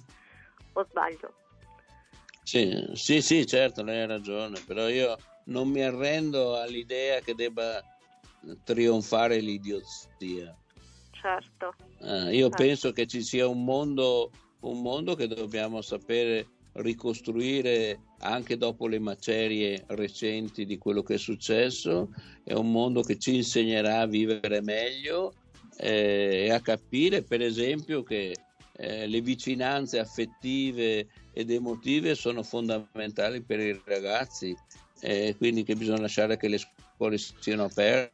O 0.73 0.85
sbaglio? 0.85 1.46
Sì, 2.47 2.81
sì, 2.93 3.21
sì, 3.21 3.45
certo, 3.45 3.83
lei 3.83 4.03
ha 4.03 4.05
ragione, 4.05 4.61
però 4.65 4.87
io 4.87 5.17
non 5.47 5.67
mi 5.67 5.81
arrendo 5.81 6.55
all'idea 6.55 7.19
che 7.19 7.35
debba 7.35 7.83
trionfare 8.63 9.41
l'idiozia. 9.41 10.55
Certo. 11.11 11.75
Eh, 11.99 12.37
io 12.37 12.47
certo. 12.47 12.63
penso 12.63 12.91
che 12.93 13.05
ci 13.05 13.21
sia 13.21 13.49
un 13.49 13.65
mondo, 13.65 14.31
un 14.61 14.81
mondo 14.81 15.13
che 15.15 15.27
dobbiamo 15.27 15.81
sapere 15.81 16.47
ricostruire 16.75 17.99
anche 18.19 18.55
dopo 18.55 18.87
le 18.87 18.99
macerie 18.99 19.83
recenti 19.87 20.65
di 20.65 20.77
quello 20.77 21.03
che 21.03 21.15
è 21.15 21.19
successo, 21.19 22.07
è 22.45 22.53
un 22.53 22.71
mondo 22.71 23.01
che 23.01 23.19
ci 23.19 23.35
insegnerà 23.35 23.99
a 23.99 24.07
vivere 24.07 24.61
meglio 24.61 25.33
eh, 25.79 26.45
e 26.45 26.51
a 26.51 26.61
capire 26.61 27.23
per 27.23 27.41
esempio 27.41 28.03
che 28.03 28.33
eh, 28.77 29.05
le 29.05 29.19
vicinanze 29.19 29.99
affettive 29.99 31.07
ed 31.37 31.51
emotive 31.51 32.15
sono 32.15 32.41
fondamentali 32.41 33.43
per 33.43 33.59
i 33.59 33.79
ragazzi, 33.85 34.57
eh, 35.01 35.35
quindi 35.37 35.61
che 35.63 35.75
bisogna 35.75 36.01
lasciare 36.01 36.35
che 36.35 36.47
le 36.47 36.57
scuole 36.57 37.19
siano 37.19 37.65
aperte. 37.65 38.11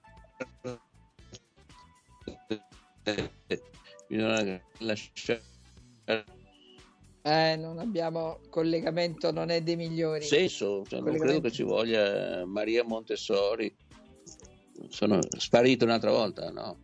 Bisogna 4.10 4.62
lasciare 4.80 5.42
eh, 7.26 7.56
non 7.56 7.80
abbiamo 7.80 8.42
collegamento, 8.50 9.32
non 9.32 9.50
è 9.52 9.62
dei 9.62 9.78
migliori. 9.78 10.26
Senso, 10.26 10.84
cioè, 10.86 11.00
non 11.00 11.18
credo 11.18 11.40
che 11.40 11.52
ci 11.52 11.64
voglia 11.64 12.46
Maria 12.46 12.84
Montessori. 12.84 13.74
Sono 14.90 15.20
sparito 15.38 15.86
un'altra 15.86 16.12
volta, 16.12 16.50
no? 16.50 16.78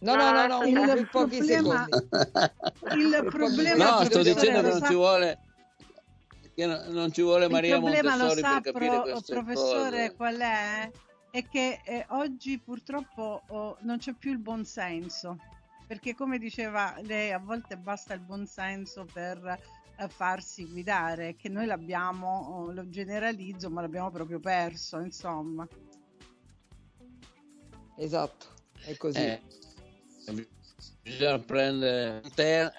No, 0.00 0.14
no, 0.14 0.30
no, 0.30 0.46
no, 0.46 0.62
il, 0.62 0.76
il 0.98 1.08
pochi 1.10 1.38
problema, 1.38 1.86
il 1.88 3.26
problema 3.30 3.98
no, 3.98 4.04
sto 4.04 4.22
dicendo 4.22 4.60
che 4.60 4.68
non 4.68 4.82
ci 4.86 4.94
vuole 4.94 5.40
non 6.64 7.12
ci 7.12 7.20
vuole 7.22 7.48
Maria 7.48 7.78
Montessori 7.78 8.40
sa, 8.40 8.60
per 8.60 8.72
capire 8.72 9.02
pro, 9.02 9.20
professore 9.20 10.06
cose. 10.06 10.14
qual 10.16 10.36
è? 10.38 10.90
È 11.30 11.46
che 11.46 11.80
eh, 11.84 12.06
oggi 12.10 12.58
purtroppo 12.58 13.42
oh, 13.48 13.76
non 13.80 13.98
c'è 13.98 14.14
più 14.14 14.30
il 14.30 14.38
buonsenso 14.38 15.36
perché 15.86 16.14
come 16.14 16.38
diceva 16.38 16.94
lei 17.02 17.32
a 17.32 17.38
volte 17.38 17.76
basta 17.76 18.14
il 18.14 18.20
buonsenso 18.20 19.06
per 19.12 19.58
eh, 19.98 20.08
farsi 20.08 20.66
guidare, 20.66 21.36
che 21.36 21.48
noi 21.48 21.66
l'abbiamo, 21.66 22.38
oh, 22.50 22.72
lo 22.72 22.88
generalizzo, 22.88 23.70
ma 23.70 23.80
l'abbiamo 23.80 24.10
proprio 24.10 24.40
perso, 24.40 24.98
insomma. 24.98 25.66
Esatto, 27.96 28.46
è 28.84 28.96
così. 28.96 29.18
Eh, 29.18 29.42
bisogna, 31.06 31.38
prendere, 31.38 32.20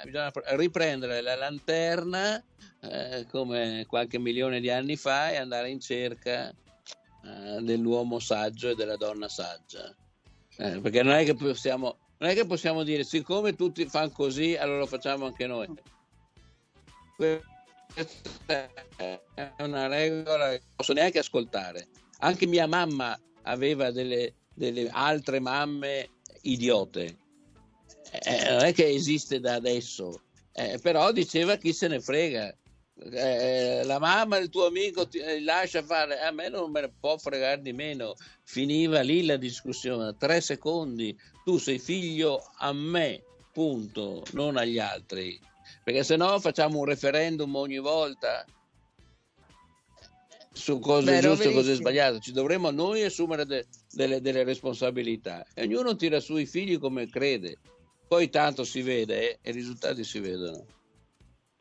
bisogna 0.03 0.31
riprendere 0.55 1.21
la 1.21 1.35
lanterna 1.35 2.43
eh, 2.81 3.25
come 3.31 3.85
qualche 3.87 4.19
milione 4.19 4.59
di 4.59 4.69
anni 4.69 4.97
fa 4.97 5.31
e 5.31 5.37
andare 5.37 5.69
in 5.69 5.79
cerca 5.79 6.49
eh, 6.49 7.61
dell'uomo 7.61 8.19
saggio 8.19 8.69
e 8.69 8.75
della 8.75 8.97
donna 8.97 9.29
saggia. 9.29 9.95
Eh, 10.57 10.79
perché 10.81 11.03
non 11.03 11.13
è 11.13 11.23
che 11.23 11.35
possiamo 11.35 11.97
non 12.19 12.31
è 12.31 12.33
che 12.33 12.47
possiamo 12.47 12.81
dire 12.81 13.03
siccome 13.03 13.53
tutti 13.53 13.85
fanno 13.85 14.09
così 14.09 14.55
allora 14.55 14.79
lo 14.79 14.87
facciamo 14.87 15.25
anche 15.25 15.47
noi. 15.47 15.67
Questa 17.15 18.69
è 18.95 19.53
una 19.59 19.87
regola 19.87 20.49
che 20.49 20.61
non 20.63 20.75
posso 20.75 20.93
neanche 20.93 21.19
ascoltare. 21.19 21.87
Anche 22.19 22.47
mia 22.47 22.67
mamma 22.67 23.17
aveva 23.43 23.91
delle, 23.91 24.33
delle 24.53 24.89
altre 24.91 25.39
mamme 25.39 26.09
idiote 26.41 27.25
eh, 28.11 28.49
non 28.51 28.63
è 28.63 28.73
che 28.73 28.87
esiste 28.87 29.39
da 29.39 29.55
adesso 29.55 30.21
eh, 30.53 30.79
però 30.81 31.11
diceva 31.11 31.55
chi 31.57 31.71
se 31.71 31.87
ne 31.87 31.99
frega 31.99 32.55
eh, 32.99 33.83
la 33.83 33.99
mamma 33.99 34.39
del 34.39 34.49
tuo 34.49 34.65
amico 34.65 35.07
ti 35.07 35.19
eh, 35.19 35.39
lascia 35.41 35.83
fare, 35.83 36.19
a 36.19 36.31
me 36.31 36.49
non 36.49 36.71
me 36.71 36.81
ne 36.81 36.91
può 36.99 37.17
fregare 37.17 37.61
di 37.61 37.73
meno. 37.73 38.15
Finiva 38.43 39.01
lì 39.01 39.23
la 39.23 39.37
discussione, 39.37 40.15
tre 40.17 40.41
secondi, 40.41 41.15
tu 41.43 41.57
sei 41.57 41.77
figlio 41.79 42.43
a 42.57 42.73
me, 42.73 43.21
punto, 43.51 44.23
non 44.31 44.57
agli 44.57 44.79
altri. 44.79 45.39
Perché 45.83 46.03
se 46.03 46.15
no 46.15 46.39
facciamo 46.39 46.79
un 46.79 46.85
referendum 46.85 47.55
ogni 47.55 47.77
volta 47.77 48.45
su 50.51 50.79
cosa 50.79 51.15
è 51.15 51.21
giusto 51.21 51.49
e 51.49 51.53
cosa 51.53 51.71
è 51.71 51.75
sbagliato. 51.75 52.19
Ci 52.19 52.31
dovremmo 52.31 52.71
noi 52.71 53.03
assumere 53.03 53.45
de- 53.45 53.67
delle, 53.91 54.21
delle, 54.21 54.43
responsabilità 54.43 55.45
e 55.53 55.63
ognuno 55.63 55.95
tira 55.95 56.19
su 56.19 56.35
i 56.35 56.47
figli 56.47 56.79
come 56.79 57.07
crede. 57.07 57.57
Poi 58.07 58.29
tanto 58.29 58.63
si 58.63 58.81
vede 58.81 59.31
eh, 59.31 59.39
e 59.41 59.49
i 59.49 59.53
risultati 59.53 60.03
si 60.03 60.19
vedono 60.19 60.65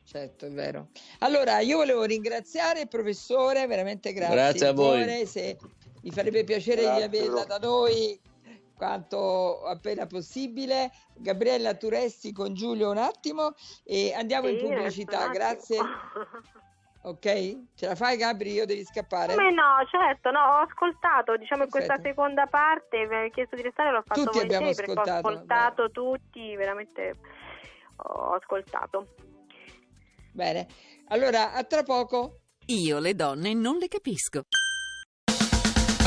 certo, 0.07 0.45
è 0.45 0.49
vero. 0.49 0.89
Allora, 1.19 1.59
io 1.59 1.77
volevo 1.77 2.03
ringraziare 2.03 2.81
il 2.81 2.87
professore, 2.87 3.67
veramente 3.67 4.13
grazie. 4.13 4.35
Grazie 4.35 4.67
a 4.67 4.73
voi. 4.73 5.25
Se 5.25 5.57
mi 6.01 6.11
farebbe 6.11 6.43
piacere 6.43 6.81
grazie, 6.81 7.09
di 7.09 7.17
averla 7.17 7.43
da 7.43 7.57
noi 7.57 8.19
quanto 8.75 9.63
appena 9.63 10.07
possibile. 10.07 10.91
Gabriella 11.15 11.73
Turesti 11.75 12.31
con 12.31 12.53
Giulio 12.53 12.89
un 12.89 12.97
attimo 12.97 13.53
e 13.83 14.13
andiamo 14.13 14.47
sì, 14.47 14.53
in 14.53 14.59
pubblicità. 14.59 15.27
Grazie. 15.27 15.77
Ok? 17.07 17.73
Ce 17.73 17.87
la 17.87 17.95
fai 17.95 18.17
Gabri? 18.17 18.51
Io 18.51 18.65
devi 18.65 18.83
scappare? 18.83 19.33
Come 19.33 19.51
no, 19.51 19.79
certo, 19.89 20.29
no, 20.29 20.39
ho 20.39 20.67
ascoltato, 20.67 21.37
diciamo 21.37 21.63
in 21.63 21.69
questa 21.69 21.95
seconda 22.01 22.47
parte, 22.47 23.07
mi 23.07 23.15
hai 23.15 23.31
chiesto 23.31 23.55
di 23.55 23.61
restare, 23.61 23.91
l'ho 23.91 24.03
fatto 24.05 24.23
tutti 24.23 24.39
abbiamo 24.39 24.67
ascoltato, 24.67 25.09
ho 25.09 25.31
ascoltato 25.31 25.83
beh. 25.83 25.91
tutti, 25.91 26.55
veramente 26.57 27.15
ho 27.95 28.33
ascoltato. 28.33 29.07
Bene, 30.33 30.67
allora 31.07 31.53
a 31.53 31.63
tra 31.63 31.83
poco. 31.83 32.41
Io 32.65 32.99
le 32.99 33.15
donne 33.15 33.53
non 33.53 33.77
le 33.77 33.87
capisco. 33.87 34.41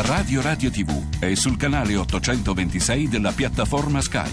Radio 0.07 0.43
Radio 0.43 0.71
TV 0.71 1.19
è 1.19 1.35
sul 1.35 1.57
canale 1.57 1.97
826 1.97 3.09
della 3.09 3.33
piattaforma 3.33 4.03
Sky. 4.03 4.29